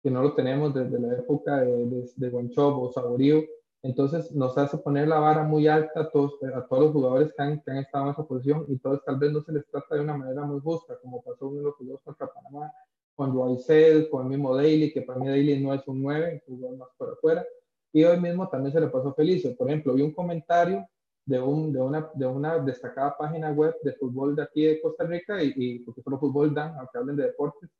[0.01, 3.43] que no lo tenemos desde la época de, de, de o Saborío,
[3.83, 7.43] entonces nos hace poner la vara muy alta a todos, a todos los jugadores que
[7.43, 9.95] han, que han estado en esa posición y todos tal vez no se les trata
[9.95, 12.71] de una manera muy justa, como pasó en los juegos contra Panamá,
[13.17, 16.47] con Duaicel, con el mismo Daly, que para mí Daly no es un 9, es
[16.47, 17.43] un jugador más por afuera,
[17.91, 19.55] y hoy mismo también se le pasó Felicio.
[19.57, 20.87] Por ejemplo, vi un comentario
[21.25, 25.03] de, un, de, una, de una destacada página web de fútbol de aquí de Costa
[25.05, 27.71] Rica, y, y porque solo fútbol dan, aunque hablen de deportes,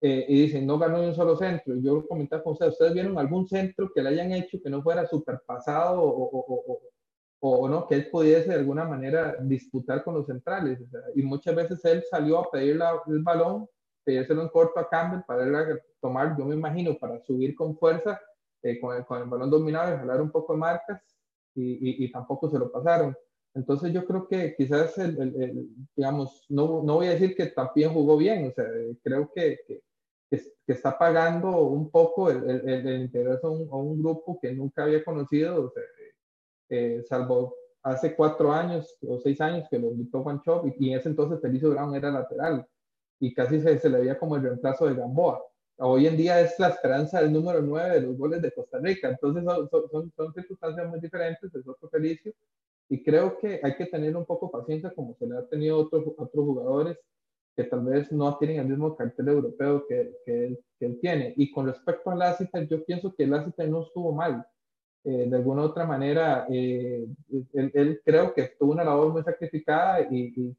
[0.00, 1.76] eh, y dicen, no ganó ni un solo centro.
[1.76, 4.82] Y yo comentaba con ustedes, ¿ustedes vieron algún centro que le hayan hecho que no
[4.82, 6.80] fuera super pasado o, o, o,
[7.40, 10.80] o no, que él pudiese de alguna manera disputar con los centrales?
[11.14, 13.68] y muchas veces él salió a pedir la, el balón,
[14.08, 18.18] pedírselo en corto a Campbell para él tomar, yo me imagino, para subir con fuerza,
[18.62, 21.02] eh, con, el, con, el, balón dominado y jalar un poco de marcas,
[21.54, 23.14] y, y, y, tampoco se lo pasaron.
[23.52, 27.92] Entonces yo creo que quizás, el, el, digamos, no, no, voy a decir que también
[27.92, 28.64] jugó bien, o sea,
[29.02, 29.82] creo que, que
[30.30, 35.04] que, está pagando un poco el interés a un, a un, grupo que nunca había
[35.04, 35.82] conocido, o sea,
[36.70, 40.92] eh, salvo hace cuatro años o seis años que lo invitó Juan Chop y, y,
[40.92, 42.66] en ese entonces Felicio Brown era lateral
[43.20, 45.42] y casi se, se, le veía como el reemplazo de Gamboa.
[45.78, 49.08] Hoy en día es la esperanza del número nueve de los goles de Costa Rica,
[49.08, 52.32] entonces son, son, son circunstancias muy diferentes, es otro Felicio
[52.88, 55.78] y creo que hay que tener un poco paciencia como se le ha tenido a
[55.80, 56.98] otros, otros jugadores
[57.54, 61.34] que tal vez no tienen el mismo cartel europeo que, que, él, que él, tiene.
[61.36, 64.46] Y con respecto a Lassiter, yo pienso que Lassiter no estuvo mal.
[65.04, 67.06] Eh, de alguna otra manera, eh,
[67.52, 70.56] él, él, creo que tuvo una labor muy sacrificada y, y,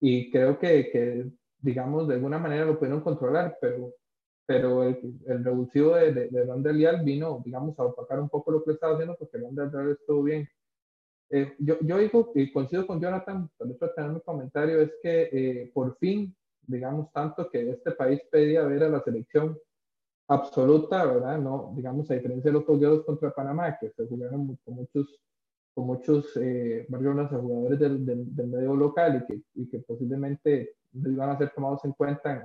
[0.00, 1.26] y creo que, que,
[1.62, 3.94] digamos, de alguna manera lo pudieron controlar, pero,
[4.44, 8.52] pero el, el revulsivo de, de, de Ron Delial vino, digamos, a opacar un poco
[8.52, 10.46] lo que estaba haciendo porque Ron Delial estuvo bien.
[11.30, 15.30] Eh, yo, yo digo, y coincido con Jonathan, tal vez tener mi comentario, es que
[15.32, 19.58] eh, por fin digamos, tanto que este país pedía ver a la selección
[20.28, 21.38] absoluta, ¿verdad?
[21.38, 25.20] No, digamos, a diferencia de los juegos contra Panamá, que se jugaron con muchos,
[25.74, 31.30] con muchos eh, jugadores del, del, del, medio local y que, y que posiblemente iban
[31.30, 32.42] a ser tomados en cuenta en,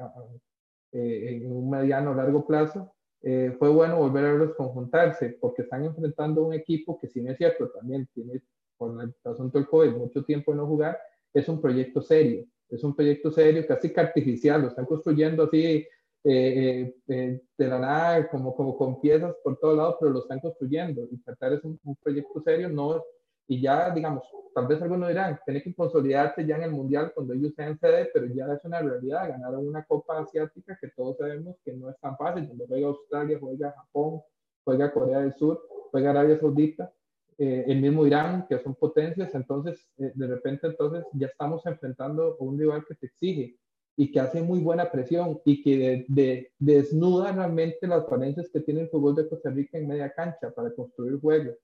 [1.00, 5.64] eh, en un mediano o largo plazo, eh, fue bueno volver a verlos conjuntarse, porque
[5.64, 8.42] están enfrentando un equipo que, si no es cierto, también tiene,
[8.78, 10.98] por el asunto del COVID, mucho tiempo de no jugar,
[11.34, 15.58] es un proyecto serio es un proyecto serio, casi que artificial, lo están construyendo así
[15.58, 15.88] eh,
[16.24, 20.40] eh, eh, de la nada, como, como con piezas por todos lados, pero lo están
[20.40, 21.08] construyendo.
[21.12, 23.04] Y Qatar es un, un, proyecto serio, no,
[23.48, 24.24] y ya, digamos,
[24.58, 28.10] tal vez algunos dirán, tiene que consolidarse ya en el Mundial cuando ellos sean sede,
[28.12, 32.00] pero ya es una realidad, ganaron una Copa Asiática que todos sabemos que no es
[32.00, 34.22] tan fácil, donde juega Australia, juega Japón,
[34.64, 36.92] juega Corea del Sur, juega Arabia Saudita,
[37.38, 42.36] eh, el mismo Irán, que son potencias, entonces eh, de repente entonces ya estamos enfrentando
[42.40, 43.60] a un rival que te exige
[43.96, 48.62] y que hace muy buena presión y que de, de, desnuda realmente las falencias que
[48.62, 51.60] tiene el fútbol de Costa Rica en media cancha para construir juegos,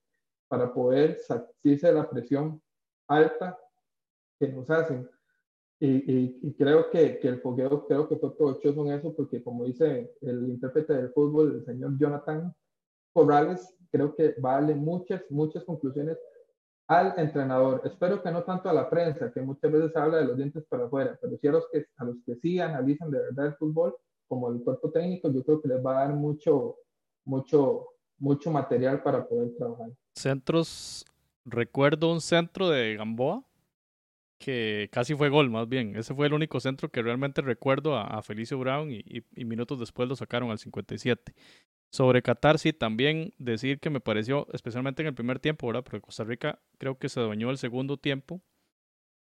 [0.48, 2.62] para poder salirse de la presión
[3.08, 3.58] alta
[4.40, 5.10] que nos hacen.
[5.80, 10.50] Y, creo que, el fogueo creo que fue provechoso en eso porque como dice el
[10.50, 12.56] intérprete del fútbol, el señor Jonathan
[13.12, 16.18] Corrales, creo que vale muchas, muchas conclusiones
[16.88, 17.82] al entrenador.
[17.84, 20.86] Espero que no tanto a la prensa, que muchas veces habla de los dientes para
[20.86, 23.96] afuera, pero sí a que, a los que sí analizan de verdad el fútbol,
[24.28, 26.78] como el cuerpo técnico, yo creo que les va a dar mucho,
[27.26, 27.88] mucho,
[28.18, 29.92] mucho material para poder trabajar.
[30.16, 31.06] Centros,
[31.46, 33.44] recuerdo un centro de Gamboa
[34.44, 35.96] que casi fue gol, más bien.
[35.96, 40.16] Ese fue el único centro que realmente recuerdo a, Felicio Brown y, minutos después lo
[40.16, 41.34] sacaron al 57.
[41.92, 45.84] Sobre Qatar, sí, también decir que me pareció, especialmente en el primer tiempo, ¿verdad?
[45.84, 48.42] Porque Costa Rica creo que se adueñó el segundo tiempo.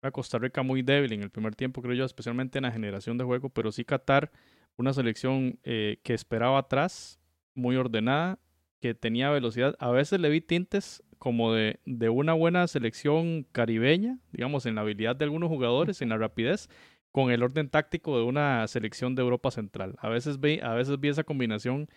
[0.02, 3.18] Era Costa Rica muy débil en el primer tiempo, creo yo, especialmente en la generación
[3.18, 4.31] de juego, pero sí Qatar,
[4.76, 7.18] una selección eh, que esperaba atrás,
[7.54, 8.38] muy ordenada,
[8.81, 9.74] que tenía velocidad.
[9.81, 14.83] A veces le vi tintes como de, de una buena selección caribeña, digamos, en la
[14.83, 16.68] habilidad de algunos jugadores, en la rapidez,
[17.12, 19.96] con el orden táctico de una selección de Europa Central.
[19.98, 21.88] A veces vi, a veces vi esa combinación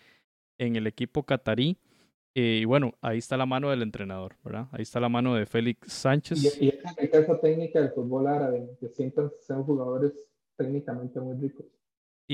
[0.58, 1.78] en el equipo catarí.
[2.34, 4.68] Eh, y bueno, ahí está la mano del entrenador, ¿verdad?
[4.72, 6.42] Ahí está la mano de Félix Sánchez.
[6.60, 6.68] Y, y
[7.12, 10.12] esa técnica del fútbol árabe, que siempre son jugadores
[10.56, 11.66] técnicamente muy ricos.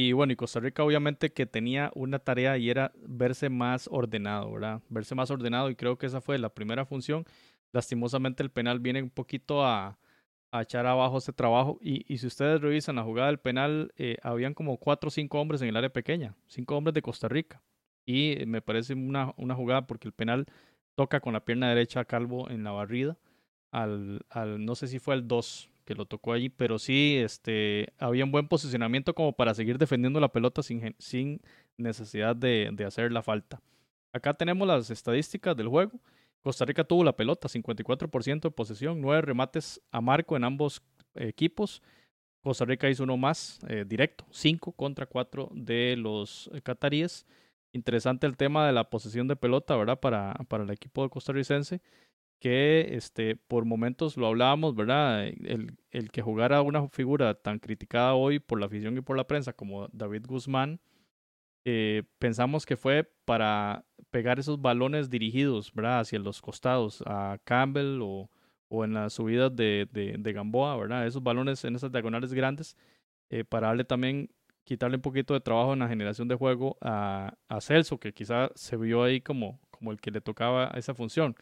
[0.00, 4.52] Y bueno, y Costa Rica obviamente que tenía una tarea y era verse más ordenado,
[4.52, 4.80] ¿verdad?
[4.88, 7.24] Verse más ordenado y creo que esa fue la primera función.
[7.72, 9.98] Lastimosamente el penal viene un poquito a,
[10.52, 11.80] a echar abajo ese trabajo.
[11.82, 15.40] Y, y, si ustedes revisan la jugada del penal, eh, habían como cuatro o cinco
[15.40, 17.60] hombres en el área pequeña, cinco hombres de Costa Rica
[18.06, 20.46] y me parece una, una jugada porque el penal
[20.94, 23.18] toca con la pierna derecha a Calvo en la barrida.
[23.72, 27.94] Al, al, no sé si fue el 2 que lo tocó allí, pero sí este,
[27.96, 31.40] había un buen posicionamiento como para seguir defendiendo la pelota sin, sin
[31.78, 33.62] necesidad de, de hacer la falta.
[34.12, 35.98] Acá tenemos las estadísticas del juego.
[36.42, 40.82] Costa Rica tuvo la pelota, 54% de posesión, 9 remates a marco en ambos
[41.14, 41.80] equipos.
[42.42, 47.26] Costa Rica hizo uno más eh, directo, 5 contra 4 de los cataríes.
[47.72, 49.98] interesante el tema de la posesión de pelota, ¿verdad?
[49.98, 51.80] Para, para el equipo costarricense,
[52.38, 55.26] que este, por momentos lo hablábamos, ¿verdad?
[55.26, 59.26] El, el que jugara una figura tan criticada hoy por la afición y por la
[59.26, 60.80] prensa como David Guzmán,
[61.64, 66.00] eh, pensamos que fue para pegar esos balones dirigidos, ¿verdad?
[66.00, 68.30] Hacia los costados, a Campbell o,
[68.84, 71.06] en las subidas de, de, de, Gamboa, ¿verdad?
[71.06, 72.76] Esos balones en esas diagonales grandes,
[73.30, 74.30] eh, para darle también,
[74.64, 78.76] quitarle un poquito de trabajo en la generación de juego a, Celso, que quizá se
[78.76, 79.60] vio ahí como
[79.90, 81.36] el que le tocaba esa función.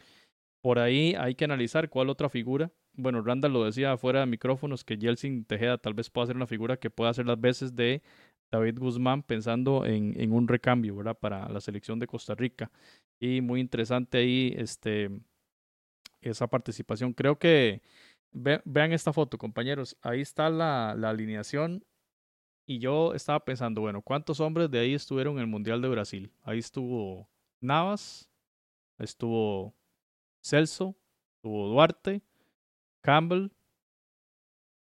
[0.61, 2.71] Por ahí hay que analizar cuál otra figura.
[2.93, 6.47] Bueno, Randall lo decía afuera de micrófonos que Jelsin Tejeda tal vez pueda ser una
[6.47, 8.01] figura que pueda hacer las veces de
[8.51, 11.17] David Guzmán pensando en, en, un recambio, ¿verdad?
[11.19, 12.71] Para la selección de Costa Rica.
[13.19, 15.09] Y muy interesante ahí este,
[16.21, 17.13] esa participación.
[17.13, 17.81] Creo que
[18.31, 19.97] vean esta foto, compañeros.
[20.01, 21.83] Ahí está la, la, alineación.
[22.65, 26.31] Y yo estaba pensando, bueno, ¿cuántos hombres de ahí estuvieron en el Mundial de Brasil?
[26.43, 27.29] Ahí estuvo
[27.61, 28.29] Navas,
[28.99, 29.73] estuvo
[30.47, 30.95] Celso,
[31.35, 32.21] estuvo Duarte,
[33.01, 33.49] Campbell,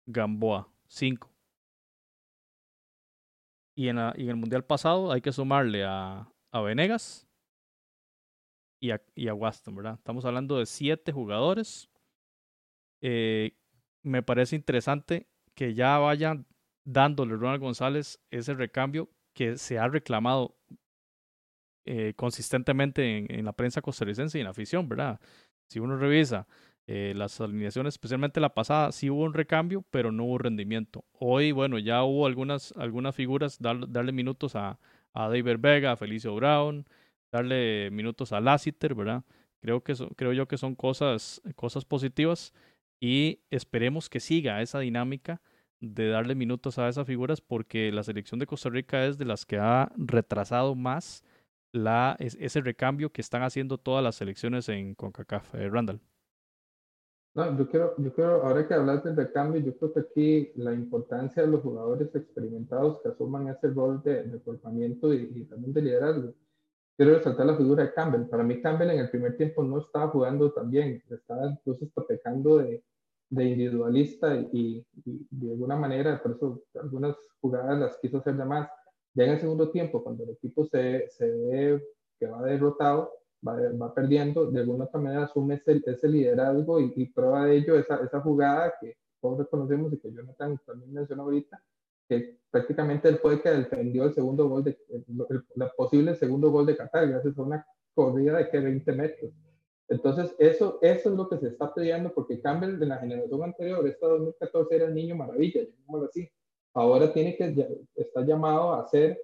[0.07, 1.31] Gamboa, cinco.
[3.75, 7.27] Y en, la, y en el Mundial pasado hay que sumarle a, a Venegas
[8.81, 9.95] y a, y a Waston, ¿verdad?
[9.95, 11.89] Estamos hablando de siete jugadores.
[13.01, 13.57] Eh,
[14.03, 16.47] me parece interesante que ya vayan
[16.85, 20.57] dándole Ronald González ese recambio que se ha reclamado
[21.85, 25.21] eh, consistentemente en, en, la prensa costarricense y en la afición, ¿verdad?
[25.69, 26.47] Si uno revisa
[26.87, 31.05] eh, las alineaciones, especialmente la pasada, sí hubo un recambio, pero no hubo rendimiento.
[31.13, 34.79] Hoy, bueno, ya hubo algunas, algunas figuras, dar, darle minutos a,
[35.15, 36.87] a David Vega, a Felicio Brown,
[37.31, 39.25] darle minutos a Lassiter, ¿verdad?
[39.61, 42.53] Creo, que creo yo que son cosas, cosas positivas
[43.01, 45.41] y esperemos que siga esa dinámica
[45.81, 49.47] de darle minutos a esas figuras porque la selección de Costa Rica es de las
[49.47, 51.25] que ha retrasado más
[51.73, 55.55] la, ese recambio que están haciendo todas las selecciones en CONCACAF.
[55.55, 56.01] Eh, Randall.
[57.35, 60.75] No, yo quiero, yo quiero, ahora que hablas del recambio, yo creo que aquí la
[60.75, 65.83] importancia de los jugadores experimentados que asuman ese rol de, de y, y, también de
[65.83, 66.35] liderazgo.
[66.95, 68.29] Quiero resaltar la figura de Campbell.
[68.29, 72.59] Para mí Campbell en el primer tiempo no estaba jugando tan bien, estaba incluso pecando
[72.59, 72.85] de,
[73.31, 78.45] de individualista y, y, de alguna manera, por eso algunas jugadas las quiso hacer de
[78.45, 78.69] más.
[79.15, 81.83] Ya en el segundo tiempo, cuando el equipo se, se ve
[82.19, 83.13] que va derrotado,
[83.47, 87.57] va, va, perdiendo, de alguna otra manera asume ese, ese liderazgo y, y, prueba de
[87.57, 91.63] ello esa, esa jugada que todos reconocemos y que Jonathan también mencionó ahorita,
[92.09, 96.51] que prácticamente él fue el que defendió el segundo gol, de, el, el, posible segundo
[96.51, 99.33] gol de Qatar, gracias a una corrida de que 20 metros.
[99.89, 103.87] Entonces, eso, eso es lo que se está pidiendo, porque Campbell de la generación anterior,
[103.87, 106.31] esta 2014 era el niño maravilla, llamémoslo así.
[106.75, 107.55] Ahora tiene que,
[107.95, 109.21] está llamado a ser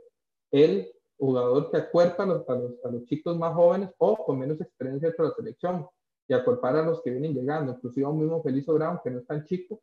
[0.50, 4.38] el jugador que acuerpa a los, a los, a los chicos más jóvenes o con
[4.38, 5.86] menos experiencia dentro de la selección
[6.28, 9.18] y acuerpar a los que vienen llegando, inclusive a un mismo Felicio Brown, que no
[9.18, 9.80] es tan chico,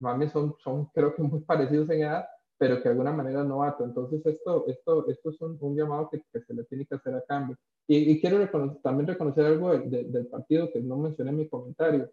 [0.00, 2.26] mames son, son creo que muy parecidos en edad,
[2.58, 3.84] pero que de alguna manera novato.
[3.84, 7.56] Entonces esto, esto, esto es un, llamado que, se le tiene que hacer a cambio.
[7.86, 8.46] Y, quiero
[8.82, 12.10] también reconocer algo de, de, del partido que no mencioné en mi comentario,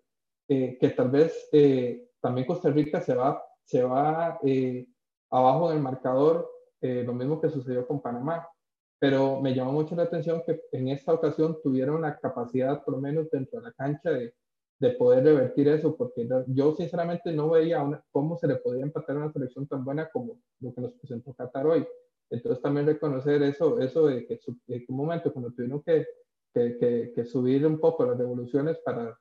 [0.48, 4.88] eh, que tal vez eh, también Costa Rica se va, se va eh,
[5.30, 6.50] abajo del marcador,
[6.82, 8.48] eh, lo mismo que sucedió con Panamá
[9.00, 13.02] pero me llamó mucho la atención que en esta ocasión tuvieron la capacidad, por lo
[13.02, 14.34] menos dentro de la cancha, de,
[14.80, 19.32] de poder revertir eso, porque yo sinceramente no veía cómo se le podía empatar una
[19.32, 21.86] selección tan buena como lo que nos presentó Qatar hoy.
[22.30, 26.08] Entonces también reconocer eso, eso de que en un momento cuando tuvieron que,
[26.54, 29.18] que, que, que, subir un poco las devoluciones para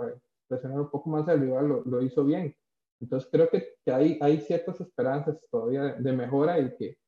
[0.00, 0.18] ver,
[0.48, 2.56] presionar un poco más al rival, lo, lo hizo bien.
[3.00, 6.98] Entonces creo que, que, hay, hay ciertas esperanzas todavía de, de mejora y que,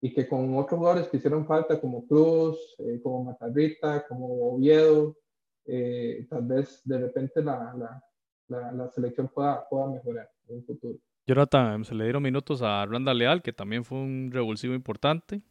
[0.00, 5.16] y que con otros jugadores que hicieron falta, como Cruz, eh, como Matarrita, como Oviedo,
[5.64, 8.02] eh, tal vez de repente la, la,
[8.48, 10.98] la, la, selección pueda, pueda mejorar en un futuro.
[11.26, 15.42] Jonathan, se le dieron minutos a Randa Leal, que también fue un revulsivo importante.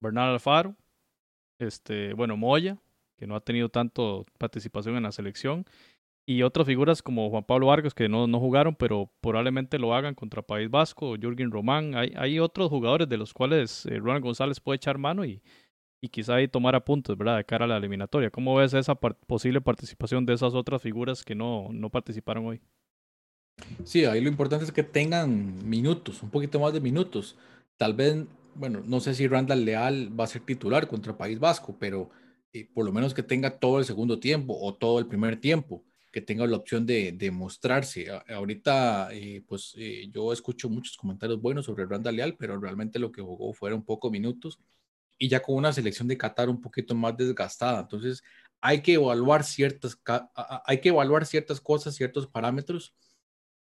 [0.00, 0.76] Bernal Alfaro,
[1.58, 2.78] este, bueno, Moya,
[3.16, 5.64] que no ha tenido tanto participación en la selección
[6.28, 10.14] y otras figuras como Juan Pablo Vargas que no, no jugaron, pero probablemente lo hagan
[10.14, 11.94] contra País Vasco, Jürgen Román.
[11.94, 15.40] Hay, hay otros jugadores de los cuales eh, Ronald González puede echar mano y,
[16.02, 17.38] y quizá ahí tomar apuntes, ¿verdad?
[17.38, 18.28] De cara a la eliminatoria.
[18.28, 22.60] ¿Cómo ves esa posible participación de esas otras figuras que no, no participaron hoy?
[23.84, 27.38] Sí, ahí lo importante es que tengan minutos, un poquito más de minutos.
[27.78, 31.74] Tal vez, bueno, no sé si Randall Leal va a ser titular contra País Vasco,
[31.80, 32.10] pero
[32.52, 35.87] eh, por lo menos que tenga todo el segundo tiempo o todo el primer tiempo
[36.10, 38.06] que tenga la opción de, de mostrarse.
[38.28, 43.12] ahorita, eh, pues eh, yo escucho muchos comentarios buenos sobre Randa Leal, pero realmente lo
[43.12, 44.58] que jugó fueron pocos minutos
[45.18, 47.80] y ya con una selección de Qatar un poquito más desgastada.
[47.80, 48.22] Entonces,
[48.60, 50.00] hay que evaluar ciertas,
[50.64, 52.94] hay que evaluar ciertas cosas, ciertos parámetros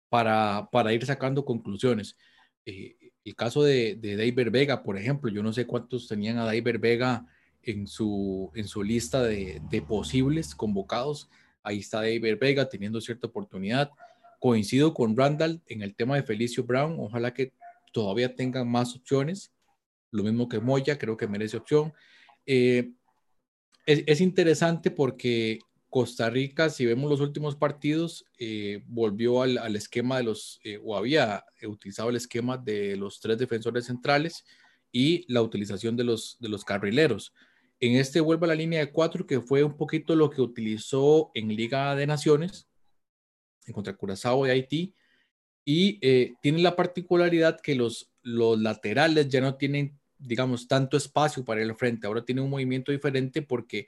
[0.10, 2.18] para, ir sacando conclusiones.
[2.66, 6.46] Eh, el caso de, de David Vega, por ejemplo, yo no sé cuántos tenían a
[6.46, 7.26] David Vega
[7.62, 11.30] en su, en su lista de posibles convocados.
[11.64, 13.92] Ahí está David Vega teniendo cierta oportunidad.
[14.40, 16.96] Coincido con Randall en el tema de Felicio Brown.
[17.00, 17.54] Ojalá que
[17.92, 19.52] todavía tengan más opciones.
[20.12, 21.94] Lo mismo que Moya, creo que merece opción.
[22.46, 22.92] Eh,
[23.86, 25.60] es, interesante porque
[25.90, 30.96] Costa Rica, si vemos los últimos partidos, eh, volvió al, esquema de los, eh, o
[30.96, 34.46] había utilizado el esquema de los tres defensores centrales
[34.92, 37.34] y la utilización de los, de los carrileros.
[37.82, 41.32] En este vuelve a la línea de cuatro, que fue un poquito lo que utilizó
[41.34, 42.70] en Liga de Naciones,
[43.66, 44.96] en contra Curazao y Haití,
[45.66, 51.44] y eh, tiene la particularidad que los, los laterales ya no tienen digamos, tanto espacio
[51.44, 52.08] para el frente.
[52.08, 53.88] Ahora tiene un movimiento diferente porque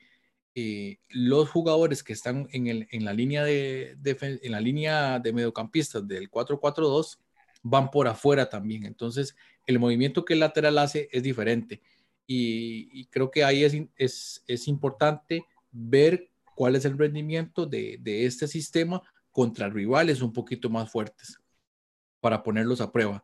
[0.56, 5.34] eh, los jugadores que están en, el, en, la línea de, en la línea de
[5.34, 7.20] mediocampistas del 4-4-2
[7.62, 8.86] van por afuera también.
[8.86, 9.36] Entonces,
[9.66, 11.82] el movimiento que el lateral hace es diferente.
[12.26, 18.26] Y, creo que ahí es, es, es, importante ver cuál es el rendimiento de, de
[18.26, 19.02] este sistema
[19.32, 21.40] contra rivales un poquito más fuertes
[22.22, 23.24] para ponerlos a prueba.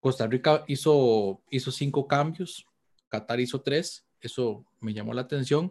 [0.00, 2.66] Costa Rica hizo, hizo cinco cambios,
[3.08, 5.70] Qatar hizo tres, eso me llamó la atención.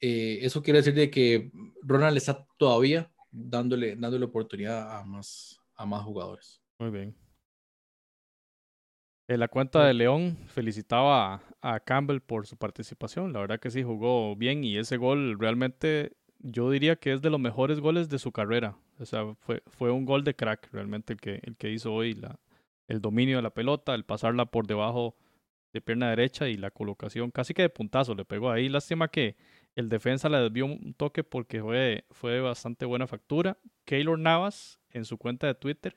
[0.00, 1.50] Eh, eso quiere decir de que
[1.82, 6.60] Ronald está todavía dándole, dándole oportunidad a más, a más jugadores.
[6.78, 7.16] Muy bien.
[9.26, 13.32] En la cuenta de León felicitaba a, Campbell por su participación.
[13.32, 17.30] La verdad que sí jugó bien y ese gol realmente yo diría que es de
[17.30, 18.76] los mejores goles de su carrera.
[18.98, 22.12] O sea, fue, fue un gol de crack realmente el que, el que hizo hoy.
[22.12, 22.38] La,
[22.86, 25.16] el dominio de la pelota, el pasarla por debajo
[25.72, 28.68] de pierna derecha y la colocación casi que de puntazo le pegó ahí.
[28.68, 29.36] Lástima que
[29.74, 33.56] el defensa le desvió un toque porque fue, fue de bastante buena factura.
[33.86, 35.96] Keylor Navas en su cuenta de Twitter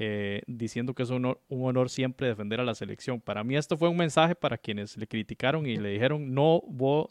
[0.00, 3.20] eh, diciendo que es un honor, siempre defender a la selección.
[3.20, 6.62] Para mí esto fue un mensaje para quienes le criticaron y le dijeron no,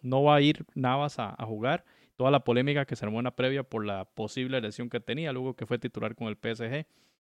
[0.02, 1.84] no va a ir Navas a, jugar.
[2.16, 5.34] Toda la polémica que se armó en la previa por la posible lesión que tenía,
[5.34, 6.86] luego que fue titular con el PSG.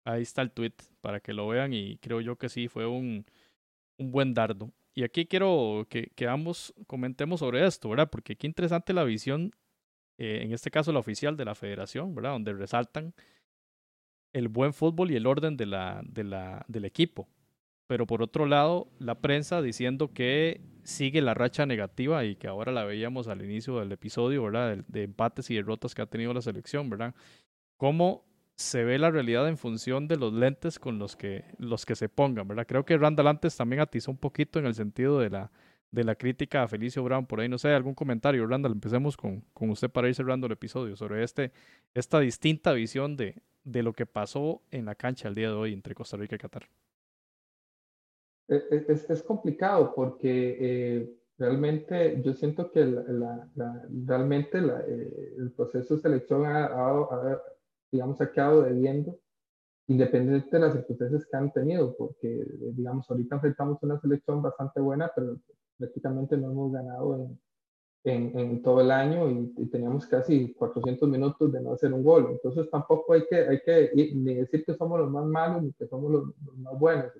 [0.05, 3.25] Ahí está el tweet para que lo vean y creo yo que sí fue un,
[3.97, 4.71] un buen dardo.
[4.95, 8.11] Y aquí quiero que, que, ambos comentemos sobre esto, ¿verdad?
[8.11, 9.53] Porque qué interesante la visión,
[10.19, 12.33] eh, en este caso la oficial de la federación, ¿verdad?
[12.33, 13.15] Donde resaltan
[14.33, 17.29] el buen fútbol y el orden de la, de la, del equipo.
[17.89, 22.71] Pero por otro lado, la prensa diciendo que sigue la racha negativa y que ahora
[22.71, 24.85] la veíamos al inicio del episodio, ¿verdad?
[24.89, 27.15] De, empates y derrotas que ha tenido la selección, ¿verdad?
[27.79, 28.27] Cómo
[28.57, 32.11] se ve la realidad en función de los lentes con los que, los que se
[32.11, 32.67] pongan, ¿verdad?
[32.67, 35.51] Creo que Randall antes también atizó un poquito en el sentido de la,
[35.91, 37.25] de la crítica a Felicio Brown.
[37.25, 38.73] Por ahí, no sé, algún comentario, Randall.
[38.73, 41.53] Empecemos con, con usted para ir cerrando el episodio sobre este,
[41.95, 45.73] esta distinta visión de, de lo que pasó en la cancha el día de hoy
[45.75, 46.69] entre Costa Rica y Qatar.
[48.49, 53.51] E, e, es, es complicado porque eh, realmente yo siento que la,
[54.07, 57.43] realmente eh, el proceso de selección ha, ha,
[57.93, 59.19] digamos, ha quedado debiendo,
[59.87, 65.11] independientemente de las circunstancias que han tenido, porque, digamos, ahorita enfrentamos una selección bastante buena,
[65.15, 65.39] pero
[65.77, 67.39] prácticamente no hemos ganado en,
[68.05, 72.29] en, en todo el año y, teníamos casi 400 minutos de no hacer un gol.
[72.31, 75.87] Entonces tampoco hay que, hay que ni decir que somos los más malos ni que
[75.87, 76.25] somos los,
[76.57, 77.13] más buenos.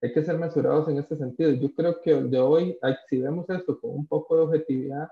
[0.00, 1.50] hay que ser mesurados en este sentido.
[1.52, 2.78] Yo creo que de hoy,
[3.08, 5.08] si vemos esto con un poco de objetividad,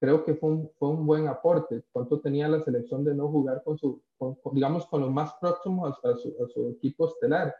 [0.00, 1.82] creo que fue un, fue un buen aporte.
[1.92, 4.00] ¿Cuánto tenía la selección de no jugar con su,
[4.52, 7.54] digamos, con los más próximos a, su, a, su, equipo estelar?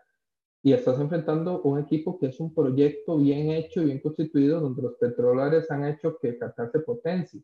[0.63, 4.83] Y estás enfrentando un equipo que es un proyecto bien hecho y bien constituido, donde
[4.83, 7.43] los petrolares han hecho que Qatar se potencie.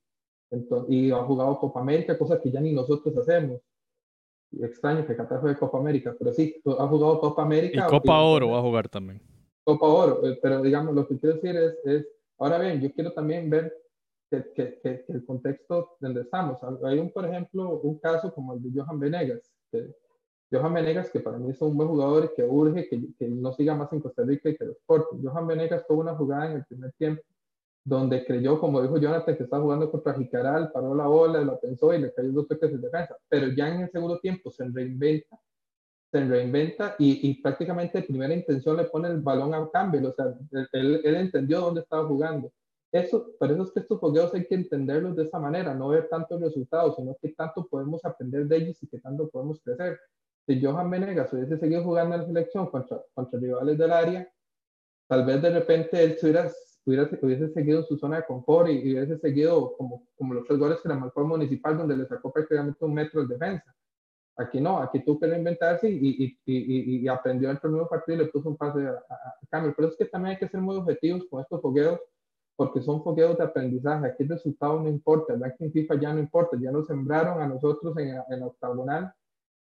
[0.50, 3.60] Entonces, y ha jugado Copa América, cosa que ya ni nosotros hacemos.
[4.52, 7.86] extraño que Qatar juegue Copa América, pero sí, ha jugado Copa América.
[7.86, 9.20] Y Copa Oro va a jugar también.
[9.64, 12.06] Copa Oro, eh, pero digamos, lo que quiero decir es, es
[12.38, 13.72] ahora bien, yo quiero también ver
[14.30, 16.58] que, que, el contexto donde estamos.
[16.84, 19.94] Hay un, por ejemplo, un caso como el de Johan Venegas, que,
[20.50, 23.52] Johan Venegas, que para mí es un buen jugador y que urge que, que, no
[23.52, 25.16] siga más en Costa Rica y que lo exporte.
[25.22, 27.22] Johan Venegas tuvo una jugada en el primer tiempo
[27.84, 31.92] donde creyó, como dijo Jonathan, que estaba jugando contra Jicaral, paró la bola, la pensó
[31.92, 33.16] y le cayó dos toques de defensa.
[33.28, 35.38] Pero ya en el segundo tiempo se reinventa,
[36.10, 40.08] se reinventa y, y prácticamente de primera intención le pone el balón a cambio.
[40.08, 40.34] O sea,
[40.72, 42.50] él, él entendió dónde estaba jugando
[42.94, 46.08] eso, por eso es que estos fogueos hay que entenderlos de esa manera, no ver
[46.08, 49.98] tanto el resultado, sino que tanto podemos aprender de ellos y que tanto podemos crecer.
[50.46, 54.28] Si Johan Menegas hubiese seguido jugando en la selección contra, contra rivales del área,
[55.08, 56.50] tal vez de repente él se hubiera
[56.86, 60.58] hubiese, hubiese seguido en su zona de confort y, hubiese seguido como, como los tres
[60.58, 63.74] goles que le marcó municipal, donde le sacó prácticamente un metro de defensa.
[64.36, 68.24] Aquí no, aquí tuvo que reinventarse y, y, y, y aprendió el primer partido y
[68.24, 69.02] le puso un pase a,
[69.48, 69.72] cambio.
[69.76, 72.00] Pero es que también hay que ser muy objetivos con estos fogueos,
[72.56, 74.06] porque son fogueos de aprendizaje.
[74.06, 77.46] Aquí el resultado no importa, el en FIFA ya no importa, ya nos sembraron a
[77.46, 79.14] nosotros en, en la octagonal.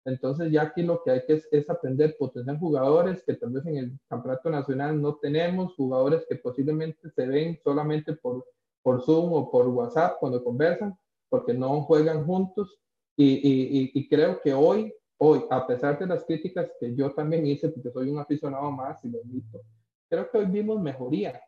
[0.04, 3.64] Entonces ya aquí lo que hay que es, es aprender, potenciar jugadores que tal vez
[3.66, 8.44] en el campeonato nacional no tenemos, jugadores que posiblemente se ven solamente por,
[8.82, 10.94] por Zoom o por WhatsApp cuando conversan,
[11.30, 12.78] porque no juegan juntos
[13.16, 17.68] y, y, creo que hoy, hoy, a pesar de las críticas que yo también hice,
[17.68, 19.60] porque soy un aficionado más y lo admito,
[20.08, 21.40] creo que hoy vimos mejoría.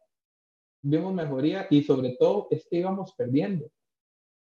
[0.80, 3.68] Vimos mejoría y sobre todo es que íbamos perdiendo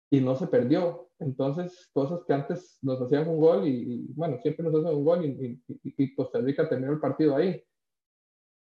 [0.10, 1.10] y no se perdió.
[1.20, 5.26] Entonces, cosas que antes nos hacían un gol y, bueno, siempre nos hacen un gol
[5.26, 7.62] y, y, Costa Rica terminó el partido ahí.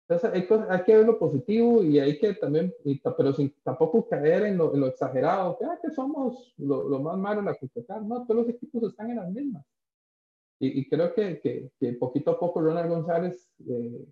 [0.08, 2.74] Entonces, hay, que ver lo positivo y hay que también,
[3.18, 7.48] pero sin tampoco caer en lo, exagerado, que, ah, que somos lo, más malo en
[7.48, 8.00] la cultura.
[8.00, 9.66] No, todos los equipos están en las mismas.
[10.60, 14.08] Y, creo que, que, poquito a poco Ronald González eh,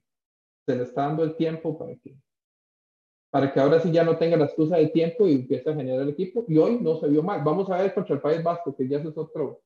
[0.66, 2.16] se le está dando el tiempo para que,
[3.36, 6.04] para que ahora sí ya no tenga la excusa de tiempo y empiece a generar
[6.04, 6.46] el equipo.
[6.48, 7.44] Y hoy no se vio mal.
[7.44, 9.62] Vamos a ver contra el País Vasco, que ya eso es otro,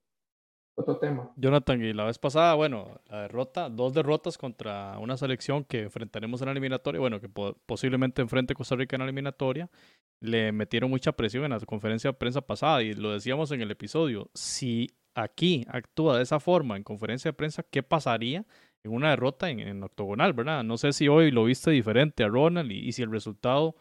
[0.74, 1.32] otro tema.
[1.36, 6.42] Jonathan, y la vez pasada, bueno, la derrota, dos derrotas contra una selección que enfrentaremos
[6.42, 7.30] en la eliminatoria, bueno, que
[7.68, 9.70] posiblemente enfrente Costa Rica en la eliminatoria,
[10.20, 13.70] le metieron mucha presión en la conferencia de prensa pasada y lo decíamos en el
[13.70, 18.48] episodio, si aquí actúa de esa forma en conferencia de prensa, ¿qué pasaría
[18.84, 20.64] en una derrota en, octogonal, verdad?
[20.64, 23.76] No sé si hoy lo viste diferente a Ronald y, si el resultado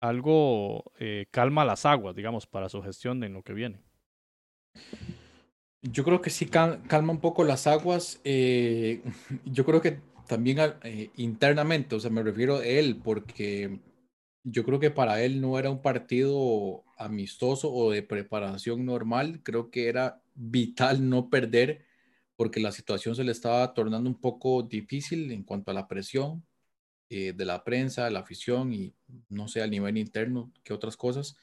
[0.00, 3.80] algo eh, calma las aguas, digamos, para su gestión en lo que viene.
[5.82, 8.20] Yo creo que sí calma un poco las aguas.
[8.24, 9.02] Eh,
[9.44, 13.80] yo creo que también eh, internamente, o sea, me refiero a él, porque
[14.42, 19.40] yo creo que para él no era un partido amistoso o de preparación normal.
[19.42, 21.84] Creo que era vital no perder
[22.36, 26.44] porque la situación se le estaba tornando un poco difícil en cuanto a la presión
[27.10, 28.94] eh, de la prensa, de la afición y
[29.28, 31.36] no sé a nivel interno qué otras cosas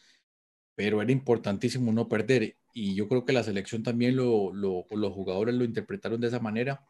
[0.76, 2.58] pero era importantísimo no perder.
[2.74, 6.39] Y yo creo que la selección también lo, lo, los jugadores lo interpretaron de esa
[6.39, 6.84] manera.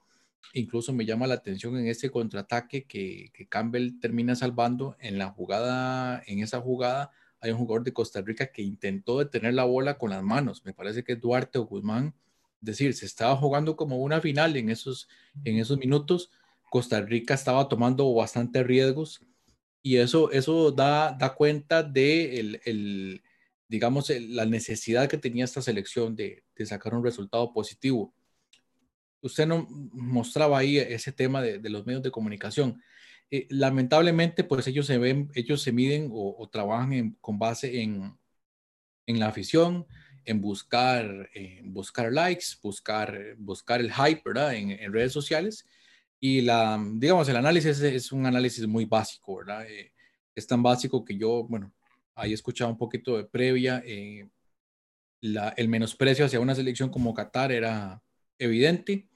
[0.53, 5.29] Incluso me llama la atención en ese contraataque que, que Campbell termina salvando en la
[5.31, 9.97] jugada, en esa jugada hay un jugador de Costa Rica que intentó detener la bola
[9.97, 10.63] con las manos.
[10.63, 12.13] Me parece que es Duarte o Guzmán.
[12.61, 15.09] Decir, se estaba jugando como una final en esos,
[15.43, 16.31] en esos minutos.
[16.69, 19.21] Costa Rica estaba tomando bastante riesgos
[19.81, 23.23] y eso, eso da, da cuenta de el, el,
[23.71, 28.13] digamos, la necesidad que tenía esta selección de, sacar un resultado positivo.
[29.21, 32.81] Usted no mostraba ahí ese tema de, los medios de comunicación.
[33.31, 38.13] Eh, lamentablemente, pues ellos se ven, ellos se miden o, trabajan con base en,
[39.05, 39.87] en, la afición,
[40.25, 41.29] en buscar,
[41.63, 44.55] buscar likes, buscar, buscar el hype, ¿verdad?
[44.55, 45.65] En, redes sociales.
[46.19, 49.65] Y la, digamos, el análisis es, un análisis muy básico, ¿verdad?
[49.69, 49.91] Eh,
[50.35, 51.73] es tan básico que yo, bueno,
[52.15, 54.27] ahí escuchaba un poquito de previa, eh,
[55.21, 58.01] el menosprecio hacia una selección como Qatar era
[58.39, 59.07] evidente.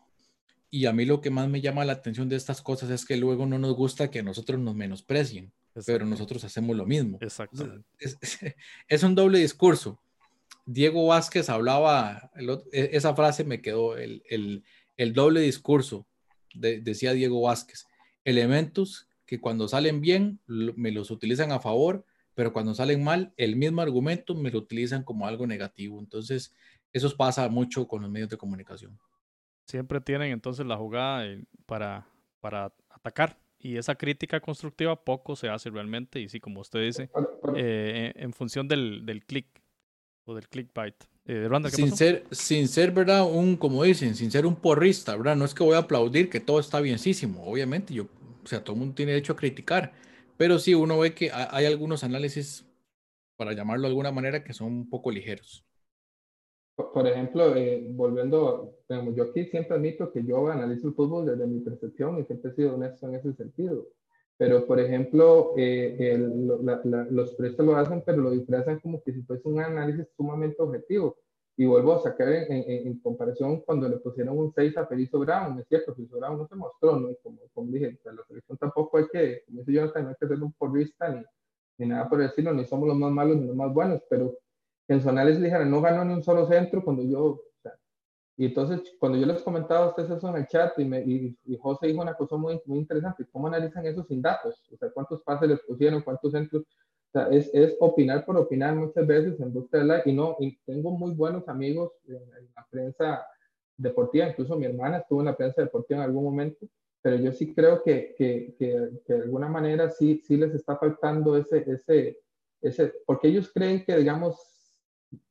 [0.70, 3.18] Y a mí lo que más me llama la atención de estas cosas es que
[3.18, 5.54] luego no nos gusta que nosotros nos menosprecien,
[5.86, 7.18] pero nosotros hacemos lo mismo.
[7.22, 7.82] Exacto.
[8.88, 10.00] Es, un doble discurso.
[10.66, 12.32] Diego Vázquez hablaba,
[12.72, 14.24] e, esa frase me quedó, el,
[14.98, 16.08] el, doble discurso,
[16.54, 17.86] decía Diego Vázquez,
[18.24, 22.06] elementos que cuando salen bien me los utilizan a favor
[22.36, 26.00] pero cuando salen mal, el mismo argumento me lo utilizan como algo negativo.
[26.00, 26.54] Entonces,
[26.92, 29.00] eso pasa mucho con los medios de comunicación.
[29.66, 32.06] Siempre tienen entonces la jugada eh, para,
[32.42, 37.10] para atacar y esa crítica constructiva poco se hace realmente y sí, como usted dice,
[37.56, 39.48] eh, en función del, del click
[40.26, 40.96] o del clickbait.
[41.28, 43.26] Eh, sin, ser, sin ser, ¿verdad?
[43.26, 45.36] Un, como dicen, sin ser un porrista, ¿verdad?
[45.36, 48.04] No es que voy a aplaudir que todo está bienísimo, obviamente, yo,
[48.44, 49.94] o sea, todo el mundo tiene derecho a criticar,
[50.38, 52.64] pero sí, uno ve que hay algunos análisis,
[53.38, 55.66] para llamarlo de alguna manera, que son un poco ligeros.
[56.76, 61.62] Por ejemplo, eh, volviendo, yo aquí siempre admito que yo analizo el fútbol desde mi
[61.62, 63.88] percepción y siempre he sido honesto en ese sentido.
[64.38, 66.18] Pero, por ejemplo, eh,
[67.10, 71.18] los prestos lo hacen, pero lo disfrazan como que si fuese un análisis sumamente objetivo.
[71.58, 75.58] Y vuelvo a sacar en, en, comparación cuando le pusieron un 6 a Felicio Brown,
[75.58, 77.10] es cierto, Felicio Brown no se mostró, ¿no?
[77.10, 80.28] Y como, como dije, la selección tampoco hay que, como dice Jonathan, no hay que
[80.28, 81.24] ser un porrista ni,
[81.78, 84.38] ni nada por decirlo, ni somos los más malos ni los más buenos, pero
[84.88, 87.42] en su análisis dijeron, no ganó ni un solo centro cuando yo,
[88.38, 91.58] Y entonces, cuando yo les comentaba a ustedes eso en el chat, y, me, y,
[91.58, 94.62] José dijo una cosa muy, muy interesante, ¿cómo analizan eso sin datos?
[94.74, 96.02] O sea, ¿cuántos pases les pusieron?
[96.02, 96.64] ¿Cuántos centros?
[96.64, 100.02] O sea, es, es opinar por opinar muchas veces en busca de la...
[100.06, 102.20] Y no, y tengo muy buenos amigos en,
[102.56, 103.26] la prensa
[103.78, 106.66] deportiva, incluso mi hermana estuvo en la prensa deportiva en algún momento,
[107.02, 110.78] pero yo sí creo que, que, que, que de alguna manera sí, sí les está
[110.78, 112.20] faltando ese, ese,
[112.62, 114.38] ese, porque ellos creen que, digamos,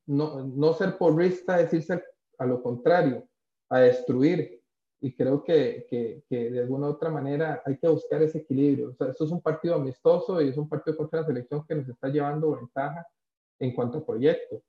[0.06, 2.02] no, no ser porrista es irse
[2.38, 3.26] a lo contrario,
[3.68, 4.60] a destruir.
[5.00, 8.90] Y creo que, que, que, de alguna u otra manera hay que buscar ese equilibrio.
[8.90, 11.74] O sea, esto es un partido amistoso y es un partido contra la selección que
[11.74, 13.06] nos está llevando ventaja
[13.58, 14.62] en cuanto a proyecto.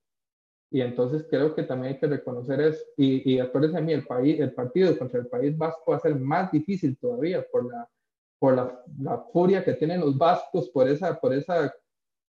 [0.72, 2.84] Y entonces creo que también hay que reconocer eso.
[2.97, 6.01] Y, y acuérdense a mí, el, país, el partido contra el País Vasco va a
[6.01, 7.89] ser más difícil todavía por la,
[8.39, 11.74] por la, la furia que tienen los vascos, por esa, por esa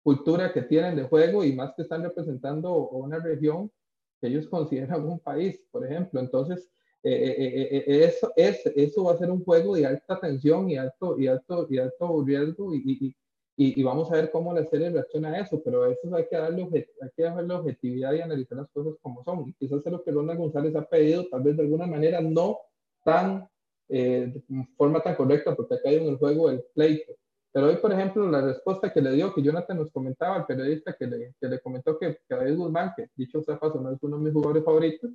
[0.04, 3.72] cultura que tienen de juego y más que están representando una región
[4.20, 6.20] que ellos consideran un país, por ejemplo.
[6.20, 6.70] Entonces,
[7.02, 10.78] eh, eh, eh, eso, es, eso va a ser un juego de alta tensión y
[10.78, 13.16] alto, y alto, y alto riesgo y,
[13.56, 16.28] y, y, vamos a ver cómo la serie reacciona a eso, pero a eso hay
[16.30, 16.64] que darle,
[17.02, 19.50] hay que darle objetividad y analizar las cosas como son.
[19.50, 22.58] Y quizás es lo que Ronald González ha pedido, tal vez de alguna manera no
[23.04, 23.50] tan,
[23.88, 24.44] de
[24.78, 27.14] forma tan correcta, porque acá hay en el juego el pleito
[27.52, 30.94] pero hoy, por ejemplo, la respuesta que le dio, que Jonathan nos comentaba, el periodista
[30.94, 33.98] que le, que le comentó que, que David Guzmán, que dicho sea paso, no es
[34.04, 35.12] uno de mis jugadores favoritos,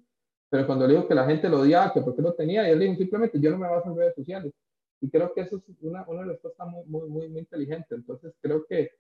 [0.51, 2.73] pero cuando le dijo que la gente lo odiaba, que por qué lo tenía, y
[2.73, 4.53] él dijo simplemente, yo no me baso en redes sociales.
[5.01, 7.95] Y creo que eso es una, una respuesta muy, muy, muy, muy inteligente.
[7.95, 8.91] Entonces, creo que,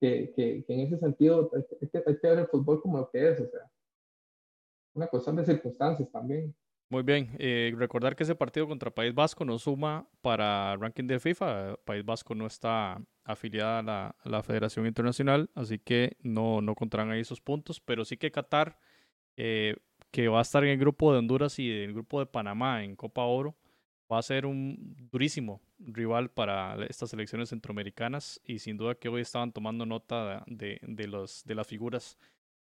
[0.00, 3.28] que, que, en ese sentido hay que, hay que ver el fútbol como lo que
[3.28, 3.70] es, o sea,
[4.94, 6.54] una cuestión de circunstancias también.
[6.90, 11.20] Muy bien, eh, recordar que ese partido contra País Vasco no suma para ranking de
[11.20, 11.76] FIFA.
[11.84, 17.20] País Vasco no está afiliada a la, Federación Internacional, así que no, no contarán ahí
[17.20, 18.76] esos puntos, pero sí que Qatar,
[19.36, 19.76] eh,
[20.10, 22.82] que va a estar en el grupo de Honduras y en el grupo de Panamá
[22.82, 23.56] en Copa Oro,
[24.12, 29.20] va a ser un durísimo rival para estas selecciones centroamericanas y sin duda que hoy
[29.20, 32.18] estaban tomando nota de, de, los, de las figuras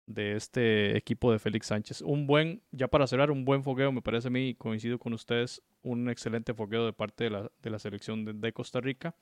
[0.08, 2.01] de este equipo de Félix Sánchez.
[2.01, 5.62] Un buen, ya para cerrar, un buen fogueo, me parece a mí, coincido con ustedes,
[5.84, 9.16] un excelente fogueo de parte de la, de la selección de, Costa Rica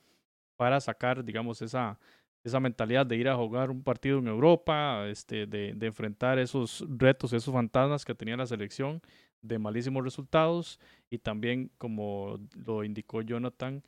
[0.56, 1.98] para sacar, digamos, esa,
[2.44, 6.84] esa mentalidad de ir a jugar un partido en Europa, este, de, de enfrentar esos
[6.88, 9.02] retos, esos fantasmas que tenía la selección
[9.42, 10.80] de malísimos resultados
[11.10, 13.82] y también, como lo indicó Jonathan,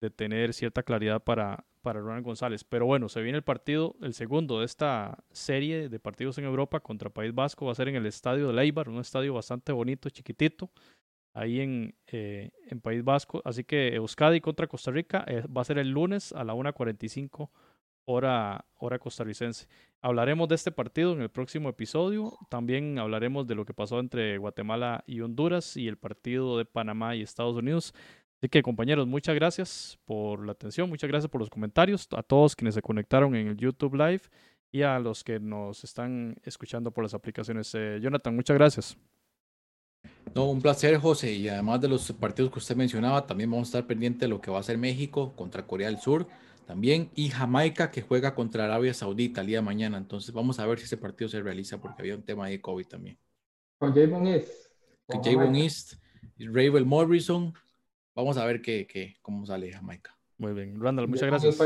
[0.00, 2.64] de tener cierta claridad para, para Ronald González.
[2.64, 6.80] Pero bueno, se viene el partido, el segundo de esta serie de partidos en Europa
[6.80, 7.66] contra País Vasco.
[7.66, 10.70] Va a ser en el estadio de Leibar, un estadio bastante bonito, chiquitito,
[11.34, 13.42] ahí en, eh, en País Vasco.
[13.44, 17.50] Así que Euskadi contra Costa Rica eh, va a ser el lunes a la 1.45
[18.04, 19.66] hora, hora costarricense.
[20.00, 22.36] Hablaremos de este partido en el próximo episodio.
[22.48, 27.14] También hablaremos de lo que pasó entre Guatemala y Honduras y el partido de Panamá
[27.14, 27.94] y Estados Unidos.
[28.42, 32.56] Así que compañeros, muchas gracias por la atención, muchas gracias por los comentarios, a todos
[32.56, 34.22] quienes se conectaron en el YouTube Live
[34.72, 37.72] y a los que nos están escuchando por las aplicaciones.
[37.76, 38.96] Eh, Jonathan, muchas gracias.
[40.34, 41.32] No, un placer, José.
[41.34, 44.40] Y además de los partidos que usted mencionaba, también vamos a estar pendientes de lo
[44.40, 46.26] que va a hacer México contra Corea del Sur
[46.66, 49.98] también y Jamaica que juega contra Arabia Saudita el día de mañana.
[49.98, 52.88] Entonces vamos a ver si ese partido se realiza porque había un tema de COVID
[52.88, 53.16] también.
[53.78, 54.50] Con Javon East.
[55.06, 55.92] Con Javon East,
[56.38, 57.54] Ravel Morrison
[58.14, 60.16] Vamos a ver qué, qué, cómo sale Jamaica.
[60.38, 60.80] Muy bien.
[60.80, 61.60] Randall, muchas gracias.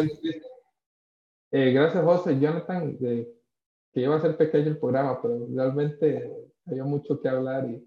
[1.50, 2.38] Eh, gracias, José.
[2.38, 3.26] Jonathan, que
[3.94, 6.30] iba a ser pequeño el programa, pero realmente
[6.66, 7.82] había mucho que hablar y,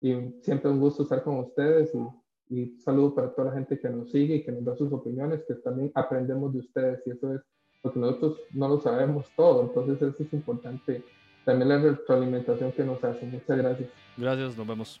[0.00, 3.88] y siempre un gusto estar con ustedes y, y, saludo para toda la gente que
[3.88, 7.34] nos sigue y que nos da sus opiniones, que también aprendemos de ustedes y eso
[7.34, 7.40] es
[7.84, 11.04] porque nosotros no lo sabemos todo, entonces eso es importante.
[11.44, 13.30] También la retroalimentación que nos hacen.
[13.30, 13.90] Muchas gracias.
[14.16, 15.00] Gracias, nos vemos.